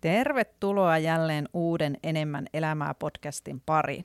[0.00, 4.04] Tervetuloa jälleen uuden Enemmän elämää podcastin pariin.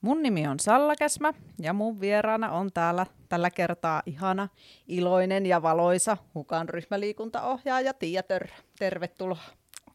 [0.00, 4.48] Mun nimi on Salla Käsmä ja mun vieraana on täällä tällä kertaa ihana,
[4.88, 8.56] iloinen ja valoisa Hukan ryhmäliikuntaohjaaja Tiia Törrä.
[8.78, 9.42] Tervetuloa.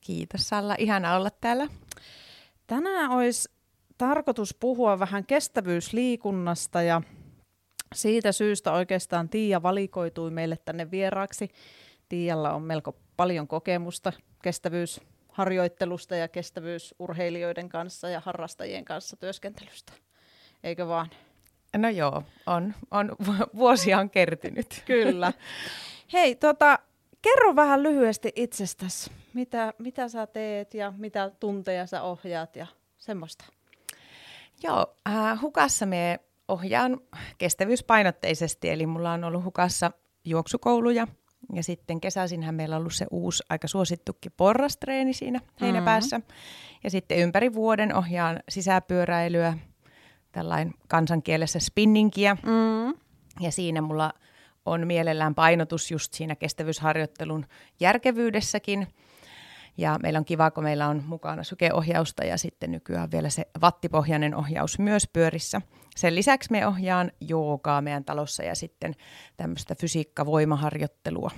[0.01, 1.67] Kiitos Salla, ihana olla täällä.
[2.67, 3.49] Tänään olisi
[3.97, 7.01] tarkoitus puhua vähän kestävyysliikunnasta ja
[7.95, 11.49] siitä syystä oikeastaan Tiia valikoitui meille tänne vieraaksi.
[12.09, 19.93] Tiialla on melko paljon kokemusta kestävyysharjoittelusta ja kestävyysurheilijoiden kanssa ja harrastajien kanssa työskentelystä.
[20.63, 21.09] Eikö vaan?
[21.77, 23.15] No joo, on, on
[23.55, 24.81] vuosia on kertynyt.
[24.85, 25.33] Kyllä.
[26.13, 26.79] Hei, tota,
[27.21, 29.11] kerro vähän lyhyesti itsestäsi.
[29.33, 32.67] Mitä, mitä sä teet ja mitä tunteja sä ohjaat ja
[32.97, 33.45] semmoista?
[34.63, 37.01] Joo, äh, hukassa me ohjaan
[37.37, 39.91] kestävyyspainotteisesti, eli mulla on ollut hukassa
[40.25, 41.07] juoksukouluja–
[41.53, 46.17] ja sitten kesäisinhän meillä on ollut se uusi aika suosittukin porrastreeni siinä heinäpäässä.
[46.17, 46.33] Mm-hmm.
[46.83, 49.57] Ja sitten ympäri vuoden ohjaan sisäpyöräilyä,
[50.31, 52.35] tällainen kansankielessä spinningiä.
[52.35, 52.93] Mm-hmm.
[53.39, 54.13] Ja siinä mulla
[54.65, 57.45] on mielellään painotus just siinä kestävyysharjoittelun
[57.79, 58.87] järkevyydessäkin.
[59.81, 64.35] Ja meillä on kiva, kun meillä on mukana sykeohjausta ja sitten nykyään vielä se vattipohjainen
[64.35, 65.61] ohjaus myös pyörissä.
[65.95, 68.95] Sen lisäksi me ohjaan joogaa meidän talossa ja sitten
[69.37, 71.31] tämmöistä fysiikkavoimaharjoittelua.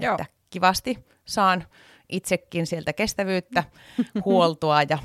[0.00, 0.14] Joo.
[0.14, 1.64] Että kivasti saan
[2.08, 3.64] itsekin sieltä kestävyyttä,
[4.24, 4.98] huoltoa ja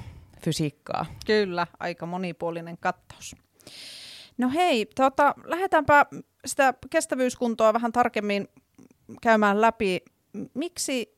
[0.43, 1.05] fysiikkaa.
[1.25, 3.35] Kyllä, aika monipuolinen kattaus.
[4.37, 6.05] No hei, tota, lähdetäänpä
[6.45, 8.47] sitä kestävyyskuntoa vähän tarkemmin
[9.21, 10.01] käymään läpi.
[10.53, 11.17] Miksi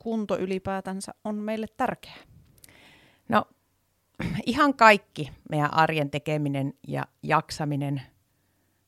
[0.00, 2.22] kestävyyskunto ylipäätänsä on meille tärkeää?
[3.28, 3.44] No
[4.46, 8.02] ihan kaikki meidän arjen tekeminen ja jaksaminen,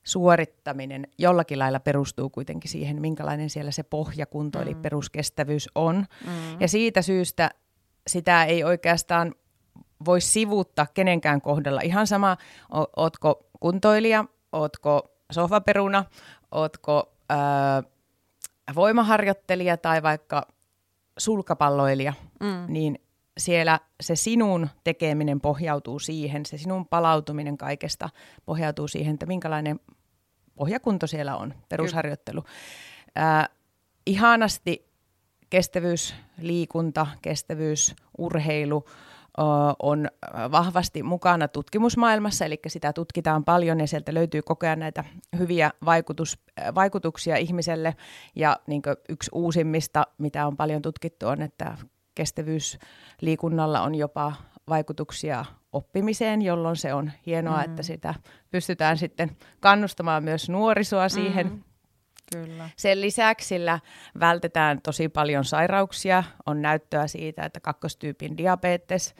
[0.03, 4.63] suorittaminen jollakin lailla perustuu kuitenkin siihen, minkälainen siellä se pohjakunto mm.
[4.63, 6.05] eli peruskestävyys on.
[6.25, 6.59] Mm.
[6.59, 7.49] Ja siitä syystä
[8.07, 9.35] sitä ei oikeastaan
[10.05, 11.81] voi sivuuttaa kenenkään kohdalla.
[11.81, 12.37] Ihan sama,
[12.73, 16.05] o- ootko kuntoilija, ootko sohvaperuna,
[16.51, 17.83] ootko ää,
[18.75, 20.47] voimaharjoittelija tai vaikka
[21.17, 22.65] sulkapalloilija, mm.
[22.67, 22.99] niin
[23.37, 28.09] siellä se sinun tekeminen pohjautuu siihen, se sinun palautuminen kaikesta
[28.45, 29.79] pohjautuu siihen, että minkälainen
[30.55, 32.43] pohjakunto siellä on, perusharjoittelu.
[33.17, 33.49] Äh,
[34.05, 34.93] ihanasti
[35.49, 39.12] kestävyysliikunta, kestävyysurheilu äh,
[39.79, 40.07] on
[40.51, 45.03] vahvasti mukana tutkimusmaailmassa, eli sitä tutkitaan paljon ja sieltä löytyy koko ajan näitä
[45.37, 46.39] hyviä vaikutus,
[46.75, 47.95] vaikutuksia ihmiselle.
[48.35, 51.77] Ja niin yksi uusimmista, mitä on paljon tutkittu, on, että
[52.15, 54.33] kestävyysliikunnalla on jopa
[54.69, 57.63] vaikutuksia oppimiseen, jolloin se on hienoa, mm.
[57.63, 58.13] että sitä
[58.51, 61.47] pystytään sitten kannustamaan myös nuorisoa siihen.
[61.47, 61.63] Mm.
[62.33, 62.69] Kyllä.
[62.77, 63.79] Sen lisäksi sillä
[64.19, 66.23] vältetään tosi paljon sairauksia.
[66.45, 69.15] On näyttöä siitä, että kakkostyypin diabetes,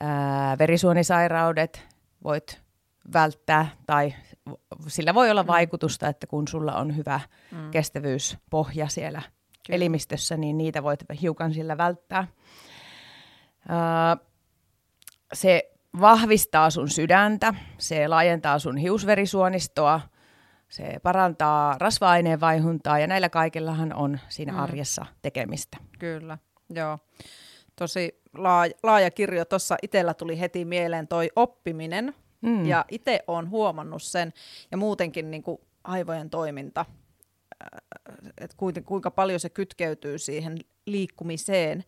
[0.00, 1.86] ää, verisuonisairaudet
[2.24, 2.60] voit
[3.12, 4.14] välttää tai
[4.86, 5.46] sillä voi olla mm.
[5.46, 7.20] vaikutusta, että kun sulla on hyvä
[7.52, 7.70] mm.
[7.70, 9.76] kestävyyspohja siellä Kyllä.
[9.76, 12.26] elimistössä, niin niitä voit hiukan sillä välttää.
[15.32, 15.70] se
[16.00, 20.00] vahvistaa sun sydäntä, se laajentaa sun hiusverisuonistoa,
[20.68, 24.58] se parantaa rasva-aineen vaihuntaa ja näillä kaikillahan on siinä mm.
[24.58, 25.76] arjessa tekemistä.
[25.98, 26.38] Kyllä,
[26.70, 26.98] joo.
[27.76, 29.44] Tosi laaja, laaja kirjo.
[29.44, 32.66] Tuossa itsellä tuli heti mieleen toi oppiminen mm.
[32.66, 34.32] ja itse olen huomannut sen
[34.70, 36.84] ja muutenkin niin kuin aivojen toiminta–
[38.40, 41.84] että kuinka paljon se kytkeytyy siihen liikkumiseen,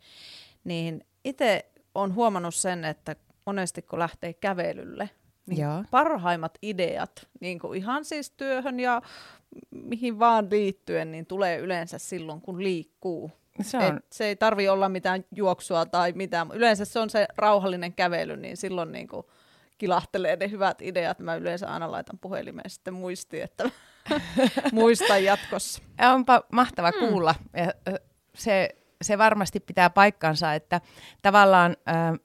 [0.64, 3.16] niin itse olen huomannut sen, että
[3.46, 5.10] monesti kun lähtee kävelylle,
[5.50, 5.84] niin Joo.
[5.90, 9.02] parhaimmat ideat, niin kuin ihan siis työhön ja
[9.70, 13.30] mihin vaan liittyen, niin tulee yleensä silloin, kun liikkuu.
[13.62, 13.82] Se, on...
[13.84, 16.48] Et se ei tarvi olla mitään juoksua tai mitään.
[16.52, 19.26] Yleensä se on se rauhallinen kävely, niin silloin niin kuin
[19.78, 21.18] kilahtelee ne hyvät ideat.
[21.18, 23.70] Mä yleensä aina laitan puhelimeen sitten muistiin, että
[24.72, 25.82] muista jatkossa.
[26.14, 26.98] Onpa mahtava mm.
[26.98, 27.34] kuulla.
[27.56, 27.94] Ja
[28.34, 28.68] se,
[29.02, 30.80] se varmasti pitää paikkansa, että
[31.22, 32.20] tavallaan äh,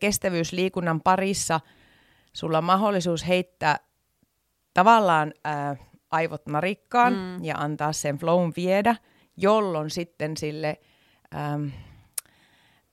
[0.00, 1.60] kestävyysliikunnan parissa
[2.36, 3.78] sulla on mahdollisuus heittää
[4.74, 5.78] tavallaan äh,
[6.10, 7.44] aivot narikkaan mm.
[7.44, 8.96] ja antaa sen flown viedä,
[9.36, 10.80] jolloin sitten sille,
[11.34, 11.66] ähm,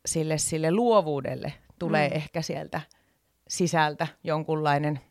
[0.06, 2.16] sille, sille luovuudelle tulee mm.
[2.16, 2.82] ehkä sieltä
[3.48, 5.00] sisältä jonkunlainen–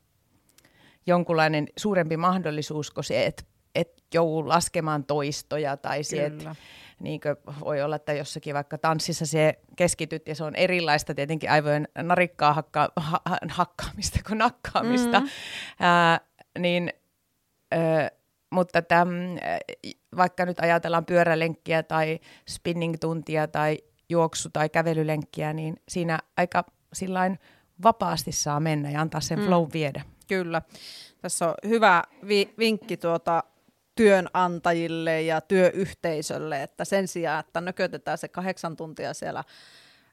[1.06, 3.43] jonkunlainen suurempi mahdollisuus kuin se, että
[3.75, 6.56] et jou laskemaan toistoja tai se, että
[7.02, 7.20] niin
[7.64, 12.52] voi olla, että jossakin vaikka tanssissa se keskityt ja se on erilaista tietenkin aivojen narikkaa
[12.52, 15.28] hakka, ha, hakkaamista kuin nakkaamista, mm.
[15.81, 16.20] Ää,
[16.58, 16.93] niin,
[17.70, 18.10] ää,
[18.50, 19.08] mutta täm,
[20.16, 22.19] vaikka nyt ajatellaan pyörälenkkiä tai
[22.50, 23.78] spinning-tuntia tai
[24.08, 27.38] juoksu- tai kävelylenkkiä, niin siinä aika sillain
[27.82, 29.44] vapaasti saa mennä ja antaa sen mm.
[29.44, 30.02] flow viedä.
[30.28, 30.62] Kyllä.
[31.20, 33.44] Tässä on hyvä vi- vinkki tuota
[33.94, 39.44] työnantajille ja työyhteisölle, että sen sijaan, että nökötetään se kahdeksan tuntia siellä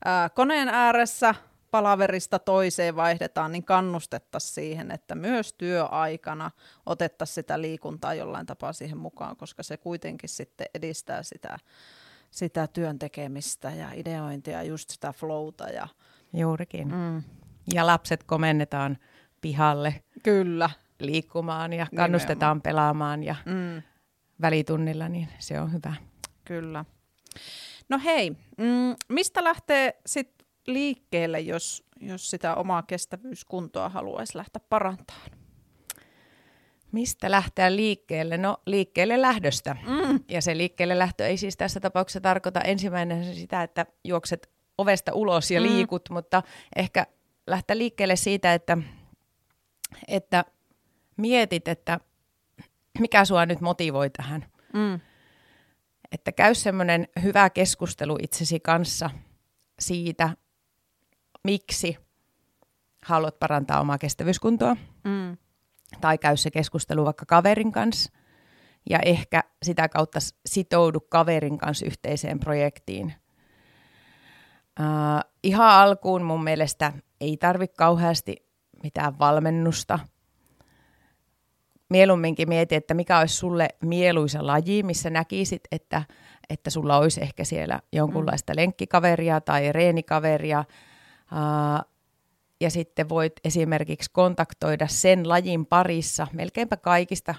[0.05, 1.35] ää, koneen ääressä,
[1.71, 6.51] palaverista toiseen vaihdetaan, niin kannustettaisiin siihen, että myös työaikana
[6.85, 11.59] otettaisiin sitä liikuntaa jollain tapaa siihen mukaan, koska se kuitenkin sitten edistää sitä,
[12.31, 15.69] sitä työn tekemistä ja ideointia, just sitä flowta.
[15.69, 15.87] Ja,
[16.33, 16.87] Juurikin.
[16.87, 17.23] Mm.
[17.73, 18.97] Ja lapset komennetaan
[19.41, 20.03] pihalle.
[20.23, 20.69] Kyllä.
[20.99, 22.61] Liikkumaan ja kannustetaan Nimenomaan.
[22.61, 23.81] pelaamaan ja mm.
[24.41, 25.93] välitunnilla, niin se on hyvä.
[26.45, 26.85] Kyllä.
[27.89, 35.29] No hei, mm, mistä lähtee sitten liikkeelle, jos, jos sitä omaa kestävyyskuntoa haluaisi lähteä parantamaan?
[36.91, 38.37] Mistä lähteä liikkeelle?
[38.37, 39.77] No liikkeelle lähdöstä.
[39.87, 40.19] Mm.
[40.29, 45.51] Ja se liikkeelle lähtö ei siis tässä tapauksessa tarkoita ensimmäinen sitä, että juokset ovesta ulos
[45.51, 45.67] ja mm.
[45.67, 46.43] liikut, mutta
[46.75, 47.05] ehkä
[47.47, 48.77] lähteä liikkeelle siitä, että,
[50.07, 50.45] että
[51.19, 51.99] mietit, että
[52.99, 54.45] mikä sua nyt motivoi tähän.
[54.73, 54.99] Mm.
[56.11, 59.09] Että käy semmoinen hyvä keskustelu itsesi kanssa
[59.79, 60.29] siitä,
[61.43, 61.97] miksi
[63.05, 64.75] haluat parantaa omaa kestävyyskuntoa.
[65.03, 65.37] Mm.
[66.01, 68.11] Tai käy se keskustelu vaikka kaverin kanssa.
[68.89, 73.13] Ja ehkä sitä kautta sitoudu kaverin kanssa yhteiseen projektiin.
[74.79, 78.49] Uh, ihan alkuun mun mielestä ei tarvitse kauheasti
[78.83, 79.99] mitään valmennusta.
[81.89, 86.03] Mieluumminkin mieti, että mikä olisi sulle mieluisa laji, missä näkisit, että,
[86.49, 88.55] että sulla olisi ehkä siellä jonkunlaista mm.
[88.55, 90.65] lenkkikaveria tai reenikaveria–
[92.61, 96.27] ja sitten voit esimerkiksi kontaktoida sen lajin parissa.
[96.33, 97.35] Melkeinpä kaikista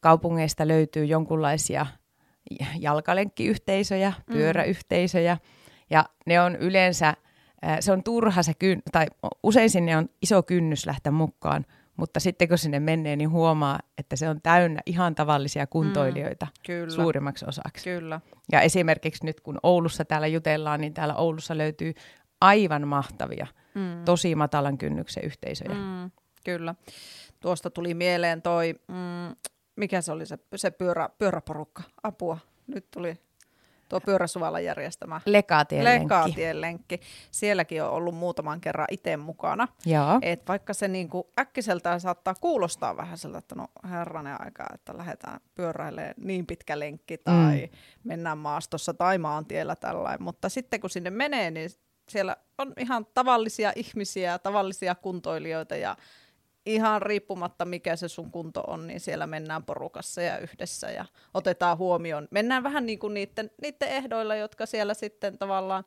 [0.00, 1.86] kaupungeista löytyy jonkunlaisia
[2.78, 4.32] jalkalenkkiyhteisöjä, mm.
[4.32, 5.38] pyöräyhteisöjä.
[5.90, 7.14] Ja ne on yleensä,
[7.80, 9.06] se on turha se, kyn, tai
[9.42, 11.66] usein sinne on iso kynnys lähteä mukaan,
[11.96, 16.52] mutta sitten kun sinne menee, niin huomaa, että se on täynnä ihan tavallisia kuntoilijoita mm,
[16.66, 16.90] kyllä.
[16.90, 17.84] suurimmaksi osaksi.
[17.84, 18.20] Kyllä.
[18.52, 21.94] Ja esimerkiksi nyt kun Oulussa täällä jutellaan, niin täällä Oulussa löytyy
[22.40, 24.04] aivan mahtavia, mm.
[24.04, 25.74] tosi matalan kynnyksen yhteisöjä.
[25.74, 26.10] Mm,
[26.44, 26.74] kyllä.
[27.40, 29.36] Tuosta tuli mieleen toi, mm,
[29.76, 32.38] mikä se oli se, se pyörä, pyöräporukka, apua.
[32.66, 33.18] Nyt tuli
[33.88, 36.92] tuo pyöräsuvalan järjestämä Lekaatien, Lekaatien lenkki.
[36.94, 37.06] lenkki.
[37.30, 39.68] Sielläkin on ollut muutaman kerran itse mukana.
[39.86, 40.18] Joo.
[40.22, 45.40] Et vaikka se niinku äkkiseltään saattaa kuulostaa vähän siltä, että no herranen aika, että lähdetään
[45.54, 47.78] pyöräilemään niin pitkä lenkki tai mm.
[48.04, 50.22] mennään maastossa tai maantiellä tällainen.
[50.22, 51.70] Mutta sitten kun sinne menee, niin
[52.08, 55.96] siellä on ihan tavallisia ihmisiä, tavallisia kuntoilijoita ja
[56.66, 61.04] ihan riippumatta mikä se sun kunto on, niin siellä mennään porukassa ja yhdessä ja
[61.34, 62.28] otetaan huomioon.
[62.30, 65.84] Mennään vähän niin kuin niiden, niiden ehdoilla, jotka siellä sitten tavallaan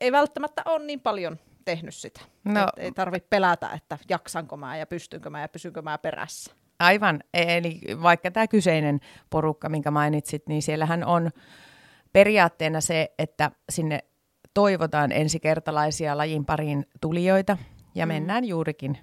[0.00, 2.20] ei välttämättä ole niin paljon tehnyt sitä.
[2.44, 6.52] No, Et ei tarvitse pelätä, että jaksanko mä ja pystynkö mä ja pysynkö mä perässä.
[6.78, 11.30] Aivan, eli vaikka tämä kyseinen porukka, minkä mainitsit, niin siellähän on
[12.12, 14.04] periaatteena se, että sinne
[14.54, 17.56] toivotaan ensikertalaisia lajin pariin tulijoita
[17.94, 18.08] ja mm.
[18.08, 18.98] mennään juurikin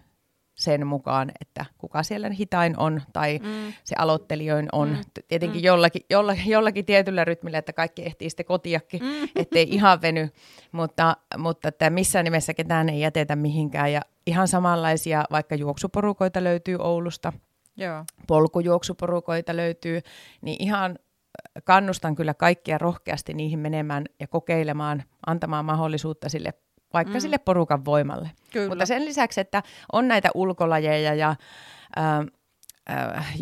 [0.56, 3.74] sen mukaan, että kuka siellä hitain on tai mm.
[3.84, 4.90] se aloittelijoin on.
[4.90, 5.24] Mm.
[5.28, 5.66] Tietenkin mm.
[5.66, 9.30] Jollakin, jollakin, jollakin tietyllä rytmillä, että kaikki ehtii sitten kotiakin, mm.
[9.36, 10.30] ettei ihan veny,
[10.72, 13.94] mutta, mutta että missään nimessä ketään ei jätetä mihinkään.
[13.94, 17.34] Ja ihan samanlaisia vaikka juoksuporukoita löytyy Oulusta,
[17.78, 18.06] Joo.
[18.28, 20.02] polkujuoksuporukoita löytyy,
[20.42, 21.00] niin ihan
[21.64, 26.54] kannustan kyllä kaikkia rohkeasti niihin menemään ja kokeilemaan, antamaan mahdollisuutta sille
[26.96, 27.20] vaikka mm.
[27.20, 28.32] sille porukan voimalle.
[28.52, 28.70] Kyllä.
[28.70, 31.36] Mutta sen lisäksi, että on näitä ulkolajeja ja
[31.98, 32.20] äh,
[33.18, 33.36] äh,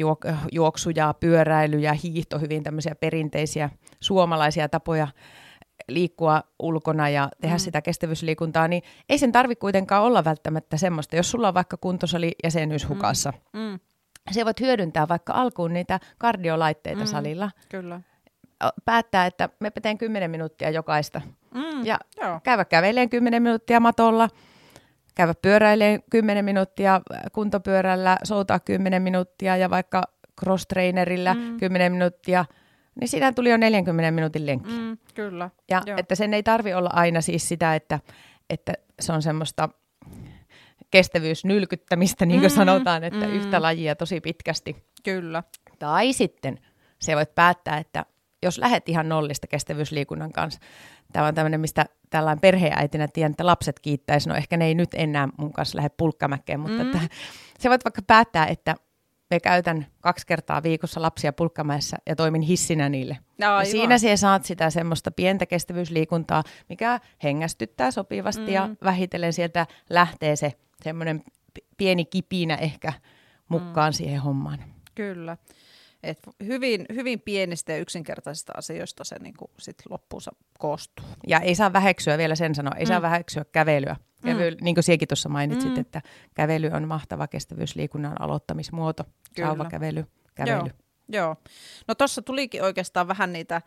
[0.52, 3.70] juoksuja, pyöräilyjä, hiihto, hyvin tämmöisiä perinteisiä
[4.00, 5.08] suomalaisia tapoja
[5.88, 7.60] liikkua ulkona ja tehdä mm.
[7.60, 11.16] sitä kestävyysliikuntaa, niin ei sen tarvitse kuitenkaan olla välttämättä semmoista.
[11.16, 13.60] Jos sulla on vaikka kuntosali jäsenyys hukassa, mm.
[13.60, 13.80] Mm
[14.32, 17.52] se voit hyödyntää vaikka alkuun niitä kardiolaitteita mm, salilla.
[17.70, 18.02] Kyllä.
[18.86, 21.22] Päättää, että me teen 10 minuuttia jokaista.
[21.54, 22.40] Mm, ja joo.
[22.44, 24.30] käydä käveleen 10 minuuttia matolla,
[25.16, 30.04] käydä pyöräileen 10 minuuttia kuntopyörällä, soutaa 10 minuuttia ja vaikka
[30.42, 31.58] cross-trainerilla mm.
[31.60, 32.46] 10 minuuttia,
[33.02, 34.72] niin siinä tuli jo 40 minuutin lenkki.
[34.72, 35.50] Mm, kyllä.
[35.70, 35.98] Ja joo.
[35.98, 38.00] että sen ei tarvi olla aina siis sitä, että,
[38.50, 39.70] että se on semmoista
[40.92, 43.34] kestävyysnylkyttämistä, niin kuin mm, sanotaan, että mm.
[43.34, 44.76] yhtä lajia tosi pitkästi.
[45.04, 45.44] Kyllä.
[45.80, 46.60] Tai sitten
[47.00, 48.06] se voit päättää, että
[48.44, 50.60] jos lähdet ihan nollista kestävyysliikunnan kanssa,
[51.14, 54.90] tämä on tämmöinen, mistä tällainen perheäitinä tiedän, että lapset kiittäisi, no ehkä ne ei nyt
[54.94, 56.92] enää mun kanssa lähde pulkkamäkeen, mutta mm.
[56.92, 57.16] että,
[57.60, 58.76] se voit vaikka päättää, että
[59.30, 63.18] me käytän kaksi kertaa viikossa lapsia pulkkamäessä ja toimin hissinä niille.
[63.42, 63.66] Aivan.
[63.66, 68.54] Ja siinä siellä saat sitä semmoista pientä kestävyysliikuntaa, mikä hengästyttää sopivasti mm.
[68.54, 71.24] ja vähitellen sieltä lähtee se semmoinen
[71.78, 72.94] pieni kipinä ehkä
[73.50, 73.94] mukaan mm.
[73.94, 74.60] siihen hommaan.
[74.96, 75.38] Kyllä.
[76.04, 81.06] Et hyvin, hyvin pienistä ja yksinkertaisista asioista se niin sit loppuunsa koostuu.
[81.28, 82.88] Ja ei saa väheksyä, vielä sen sanoa, ei mm.
[82.88, 83.96] saa väheksyä kävelyä.
[84.26, 84.64] Kävely, mm.
[84.64, 85.80] Niin kuin siekin tuossa mainitsit, mm.
[85.80, 86.02] että
[86.34, 89.04] kävely on mahtava kestävyysliikunnan aloittamismuoto.
[89.36, 89.48] Kyllä.
[89.48, 90.06] Sauvakävely,
[90.36, 90.58] kävely.
[90.58, 90.70] Joo.
[91.10, 91.36] Joo.
[91.88, 93.62] No tuossa tulikin oikeastaan vähän niitä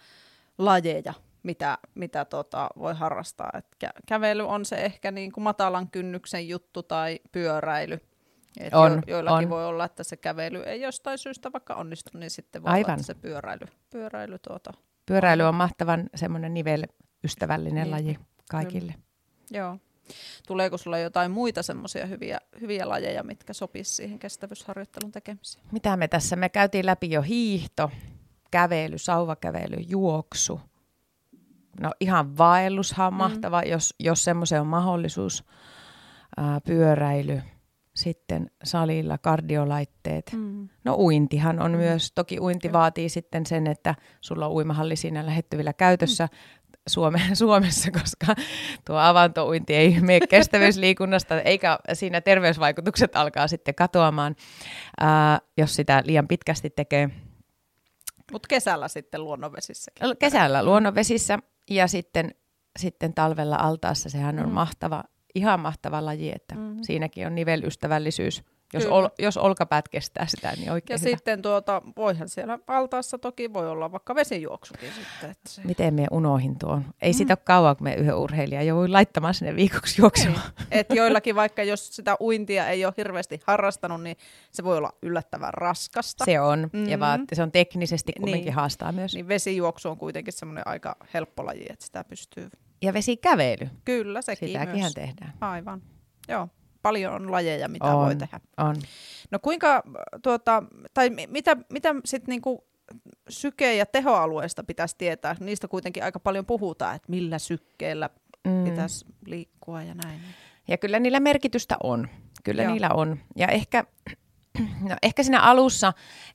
[0.58, 3.50] lajeja, mitä, mitä tota voi harrastaa.
[3.54, 8.00] Et kä- kävely on se ehkä niin kuin matalan kynnyksen juttu tai pyöräily.
[8.60, 9.50] Et on, jo, joillakin on.
[9.50, 12.90] voi olla, että se kävely ei jostain syystä vaikka onnistu, niin sitten voi Aivan.
[12.90, 14.72] olla, että se pyöräily, pyöräily tuota.
[15.06, 17.90] Pyöräily on mahtavan semmoinen nivel-ystävällinen niin.
[17.90, 18.18] laji
[18.50, 18.92] kaikille.
[18.92, 19.04] Kyllä.
[19.50, 19.78] Joo.
[20.46, 25.64] Tuleeko sulla jotain muita semmoisia hyviä, hyviä lajeja, mitkä sopisi siihen kestävyysharjoittelun tekemiseen?
[25.72, 26.36] Mitä me tässä?
[26.36, 27.90] Me käytiin läpi jo hiihto,
[28.50, 30.60] kävely, sauvakävely, juoksu.
[31.80, 33.16] No ihan vaellushan on mm.
[33.16, 35.44] mahtava, jos, jos semmoisen on mahdollisuus.
[36.36, 37.42] Ää, pyöräily,
[37.96, 40.32] sitten salilla kardiolaitteet.
[40.32, 40.68] Mm.
[40.84, 41.76] No uintihan on mm.
[41.76, 46.28] myös, toki uinti vaatii sitten sen, että sulla on uimahalli siinä lähettyvillä käytössä.
[46.32, 46.38] Mm.
[46.88, 48.34] Suome, Suomessa, koska
[48.84, 54.36] tuo avantouinti ei mene kestävyysliikunnasta, eikä siinä terveysvaikutukset alkaa sitten katoamaan,
[55.00, 57.10] ää, jos sitä liian pitkästi tekee.
[58.32, 59.92] Mutta kesällä sitten luonnonvesissä.
[60.18, 61.38] Kesällä luonnonvesissä
[61.70, 62.34] ja sitten,
[62.78, 64.52] sitten talvella altaassa, sehän on mm.
[64.52, 65.04] mahtava,
[65.36, 66.76] ihan mahtava laji, että mm.
[66.82, 71.16] siinäkin on nivelystävällisyys jos, ol, jos olkapäät kestää sitä, niin oikein Ja hyvä.
[71.16, 75.30] sitten tuota, voihan siellä altaassa toki voi olla vaikka vesijuoksukin sitten.
[75.30, 75.62] Että se...
[75.64, 76.84] Miten me unohin tuon?
[77.02, 77.16] Ei mm.
[77.16, 80.50] sitä ole kauan, kun me yhden urheilija jo voi laittamaan sinne viikoksi juoksemaan.
[80.70, 84.16] Et joillakin vaikka jos sitä uintia ei ole hirveästi harrastanut, niin
[84.52, 86.24] se voi olla yllättävän raskasta.
[86.24, 86.88] Se on, mm-hmm.
[86.88, 89.14] ja vaat, se on teknisesti kumminkin niin, haastaa myös.
[89.14, 92.50] Niin vesijuoksu on kuitenkin semmoinen aika helppo laji, että sitä pystyy...
[92.82, 93.68] Ja vesikävely.
[93.84, 94.94] Kyllä, sekin Sitäkin myös.
[94.94, 95.32] tehdään.
[95.40, 95.82] Aivan,
[96.28, 96.48] joo
[96.86, 98.40] paljon on lajeja, mitä on, voi tehdä.
[98.56, 98.76] On.
[99.30, 99.82] No kuinka,
[100.22, 100.62] tuota,
[100.94, 102.64] tai mitä, mitä sitten niinku
[103.28, 105.36] syke- ja tehoalueesta pitäisi tietää?
[105.40, 108.10] Niistä kuitenkin aika paljon puhutaan, että millä sykkeellä
[108.44, 108.64] mm.
[108.64, 110.20] pitäisi liikkua ja näin.
[110.68, 112.08] Ja kyllä niillä merkitystä on.
[112.44, 112.72] Kyllä Joo.
[112.72, 113.18] niillä on.
[113.36, 113.84] Ja ehkä,
[114.88, 116.34] no ehkä siinä alussa äh,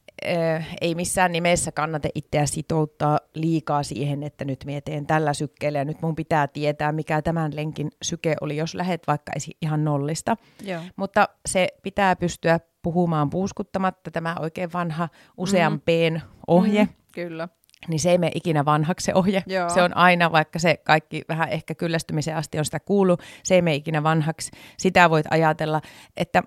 [0.81, 6.01] ei missään nimessä kannata itseä sitouttaa liikaa siihen, että nyt mietin tällä sykkeellä ja nyt
[6.01, 10.37] mun pitää tietää, mikä tämän lenkin syke oli, jos lähdet vaikka ihan nollista.
[10.63, 10.81] Joo.
[10.95, 16.21] Mutta se pitää pystyä puhumaan puuskuttamatta, tämä oikein vanha useampeen mm.
[16.47, 16.83] ohje.
[16.83, 17.47] Mm, kyllä
[17.87, 19.43] niin se ei mene ikinä vanhaksi se ohje.
[19.47, 19.69] Joo.
[19.69, 23.61] Se on aina, vaikka se kaikki vähän ehkä kyllästymisen asti on sitä kuullut, se ei
[23.61, 24.51] mene ikinä vanhaksi.
[24.77, 25.81] Sitä voit ajatella,
[26.17, 26.43] että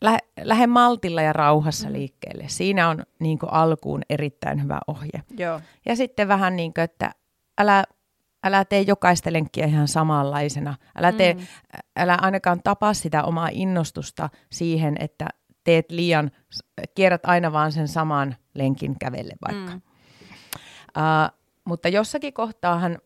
[0.00, 1.92] lähde, lähde maltilla ja rauhassa mm.
[1.92, 2.44] liikkeelle.
[2.46, 5.22] Siinä on niin kuin alkuun erittäin hyvä ohje.
[5.38, 5.60] Joo.
[5.86, 7.10] Ja sitten vähän niin kuin, että
[7.58, 7.84] älä,
[8.44, 10.74] älä tee jokaista lenkkiä ihan samanlaisena.
[10.96, 11.40] Älä, tee, mm.
[11.96, 15.26] älä ainakaan tapa sitä omaa innostusta siihen, että
[15.64, 16.30] teet liian,
[16.94, 19.72] kierrät aina vaan sen saman lenkin kävelle vaikka.
[19.72, 19.82] Mm.
[20.96, 22.98] Uh, mutta jossakin kohtaahan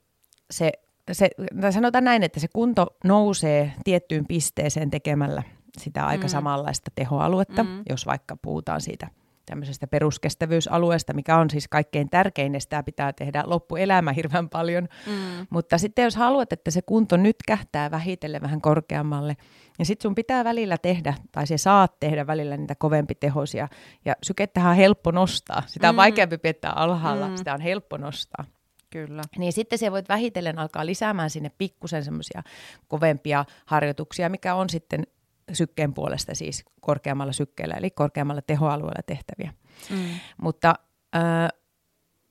[0.50, 0.72] se,
[1.12, 1.30] se,
[1.70, 5.42] sanotaan näin, että se kunto nousee tiettyyn pisteeseen tekemällä
[5.78, 6.28] sitä aika mm.
[6.28, 7.82] samanlaista tehoaluetta, mm.
[7.88, 9.08] jos vaikka puhutaan siitä
[9.46, 14.88] tämmöisestä peruskestävyysalueesta, mikä on siis kaikkein tärkein, ja sitä pitää tehdä loppuelämä hirveän paljon.
[15.06, 15.46] Mm.
[15.50, 19.36] Mutta sitten jos haluat, että se kunto nyt kähtää vähitellen vähän korkeammalle,
[19.78, 23.68] niin sitten sun pitää välillä tehdä, tai se saat tehdä välillä niitä kovempi tehosia,
[24.04, 25.62] ja sykettähän on helppo nostaa.
[25.66, 25.96] Sitä on mm.
[25.96, 27.36] vaikeampi piettää alhaalla, mm.
[27.36, 28.44] sitä on helppo nostaa.
[28.90, 29.22] Kyllä.
[29.38, 32.42] Niin sitten se voit vähitellen alkaa lisäämään sinne pikkusen semmoisia
[32.88, 35.06] kovempia harjoituksia, mikä on sitten
[35.52, 39.52] sykkeen puolesta siis korkeammalla sykkeellä, eli korkeammalla tehoalueella tehtäviä.
[39.90, 39.96] Mm.
[40.42, 40.74] Mutta
[41.16, 41.48] ä,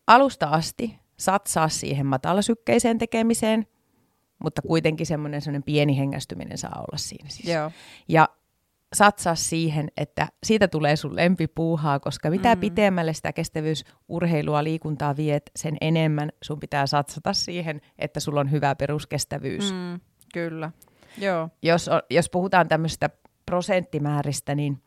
[0.07, 3.67] alusta asti satsaa siihen matalasykkeiseen tekemiseen,
[4.43, 7.29] mutta kuitenkin semmoinen pieni hengästyminen saa olla siinä.
[7.29, 7.49] Siis.
[7.49, 7.71] Joo.
[8.07, 8.29] Ja
[8.93, 12.61] satsaa siihen, että siitä tulee sun lempipuuhaa, koska mitä mm.
[12.61, 18.75] pitemmälle sitä kestävyysurheilua, liikuntaa viet, sen enemmän sun pitää satsata siihen, että sulla on hyvä
[18.75, 19.71] peruskestävyys.
[19.73, 19.99] Mm,
[20.33, 20.71] kyllä.
[21.17, 21.49] Joo.
[21.61, 23.09] Jos, jos puhutaan tämmöistä
[23.45, 24.81] prosenttimääristä, niin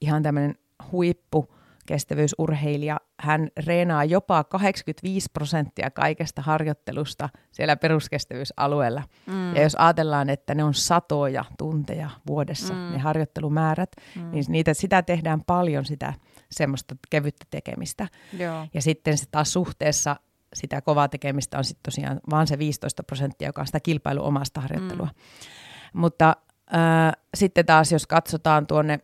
[0.00, 0.54] ihan tämmöinen
[0.92, 1.54] huippu
[1.86, 9.02] kestävyysurheilija, hän reenaa jopa 85 prosenttia kaikesta harjoittelusta siellä peruskestävyysalueella.
[9.26, 9.56] Mm.
[9.56, 12.92] Ja jos ajatellaan, että ne on satoja tunteja vuodessa, mm.
[12.92, 14.30] ne harjoittelumäärät, mm.
[14.30, 16.14] niin niitä, sitä tehdään paljon sitä
[16.50, 18.08] semmoista kevyttä tekemistä.
[18.38, 18.66] Joo.
[18.74, 20.16] Ja sitten se taas suhteessa
[20.54, 25.06] sitä kovaa tekemistä on sitten tosiaan vaan se 15 prosenttia, joka on sitä kilpailuomasta harjoittelua.
[25.06, 26.00] Mm.
[26.00, 26.36] Mutta
[26.74, 28.98] äh, sitten taas, jos katsotaan tuonne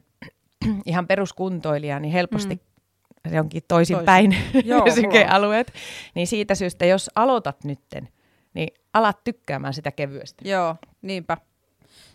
[0.87, 3.31] ihan peruskuntoilija, niin helposti mm.
[3.31, 4.31] se onkin toisin Toisin.
[4.85, 5.73] ne sykealueet.
[6.15, 8.09] Niin siitä syystä, jos aloitat nytten,
[8.55, 10.49] niin alat tykkäämään sitä kevyesti.
[10.49, 11.37] Joo, niinpä.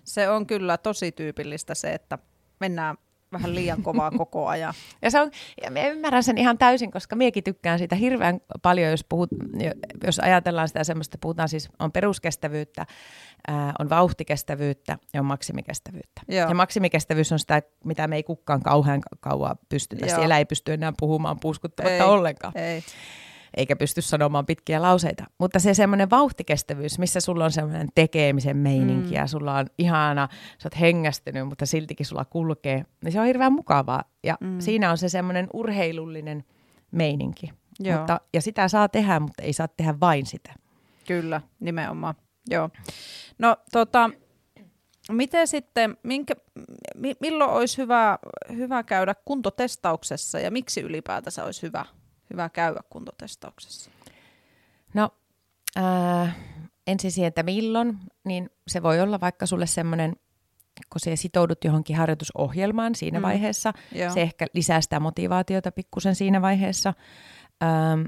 [0.03, 2.17] Se on kyllä tosi tyypillistä se, että
[2.59, 2.97] mennään
[3.35, 4.73] vähän liian kovaa koko ajan.
[5.01, 5.31] Ja, se on,
[5.63, 9.29] ja mä ymmärrän sen ihan täysin, koska miekin tykkään siitä hirveän paljon, jos, puhut,
[10.03, 12.85] jos ajatellaan sitä semmoista, puhutaan siis, on peruskestävyyttä,
[13.47, 16.21] ää, on vauhtikestävyyttä ja on maksimikestävyyttä.
[16.27, 16.49] Joo.
[16.49, 20.05] Ja maksimikestävyys on sitä, mitä me ei kukaan kauhean kauan pystytä.
[20.05, 20.15] Joo.
[20.15, 22.57] Siellä ei pysty enää puhumaan puuskuttamatta Ei, ollenkaan.
[22.57, 22.83] Ei.
[23.55, 25.24] Eikä pysty sanomaan pitkiä lauseita.
[25.38, 29.15] Mutta se semmoinen vauhtikestävyys, missä sulla on semmoinen tekemisen meininki mm.
[29.15, 33.53] ja sulla on ihana, sä oot hengästynyt, mutta siltikin sulla kulkee, niin se on hirveän
[33.53, 34.03] mukavaa.
[34.24, 34.59] Ja mm.
[34.59, 36.43] siinä on se semmoinen urheilullinen
[36.91, 37.51] meininki.
[37.79, 37.97] Joo.
[37.97, 40.53] Mutta, ja sitä saa tehdä, mutta ei saa tehdä vain sitä.
[41.07, 42.15] Kyllä, nimenomaan.
[42.50, 42.69] Joo.
[43.39, 44.09] No tota,
[45.12, 46.33] miten sitten, minkä,
[46.95, 48.19] mi, milloin olisi hyvä,
[48.55, 51.85] hyvä käydä kuntotestauksessa ja miksi ylipäätänsä olisi hyvä,
[52.34, 53.91] hyvä käydä kuntotestauksessa?
[54.94, 55.10] No,
[55.77, 56.36] äh,
[56.88, 60.15] ensin siihen, että milloin, niin se voi olla vaikka sulle semmoinen,
[60.89, 63.24] kun sä sitoudut johonkin harjoitusohjelmaan siinä Mm.
[63.24, 64.13] vaiheessa, Joo.
[64.13, 66.94] se ehkä lisää sitä motivaatiota pikkusen siinä vaiheessa.
[67.63, 68.01] Ähm,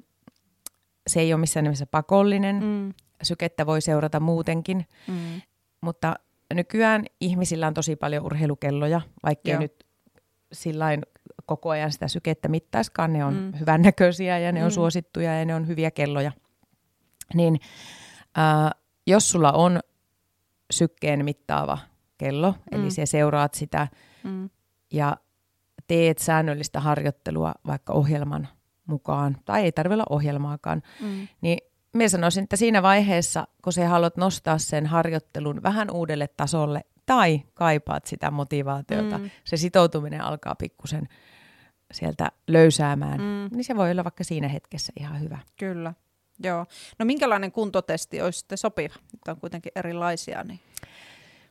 [1.07, 2.63] se ei ole missään nimessä pakollinen.
[2.63, 2.93] Mm,
[3.23, 5.41] sykettä voi seurata muutenkin, mm,
[5.81, 6.15] mutta
[6.53, 9.61] nykyään ihmisillä on tosi paljon urheilukelloja, vaikkei Joo.
[9.61, 9.83] nyt
[10.51, 11.01] sillain
[11.47, 13.53] koko ajan sitä sykettä mittaiskaan, ne on Mm.
[13.59, 14.73] hyvännäköisiä ja ne on Mm.
[14.73, 16.31] suosittuja ja ne on hyviä kelloja.
[17.33, 17.59] Niin
[18.37, 18.71] äh,
[19.07, 19.79] jos sulla on
[20.71, 21.77] sykkeen mittaava
[22.17, 22.57] kello, mm.
[22.81, 23.87] Eli sä seuraat sitä
[24.23, 24.49] mm,
[24.93, 25.17] ja
[25.87, 28.47] teet säännöllistä harjoittelua vaikka ohjelman
[28.85, 31.57] mukaan, tai ei tarvitse olla ohjelmaakaan, mm, niin
[31.93, 37.41] minä sanoisin, että siinä vaiheessa, kun sä haluat nostaa sen harjoittelun vähän uudelle tasolle, tai
[37.53, 39.29] kaipaat sitä motivaatiota, mm.
[39.43, 41.07] se sitoutuminen alkaa pikkusen
[41.93, 43.55] sieltä löysäämään, Mm.
[43.57, 45.37] niin se voi olla vaikka siinä hetkessä ihan hyvä.
[45.59, 45.93] kyllä.
[46.43, 46.65] Joo.
[46.99, 48.93] No minkälainen kuntotesti olisi sitten sopiva?
[49.11, 50.43] Nyt on kuitenkin erilaisia.
[50.43, 50.59] Niin.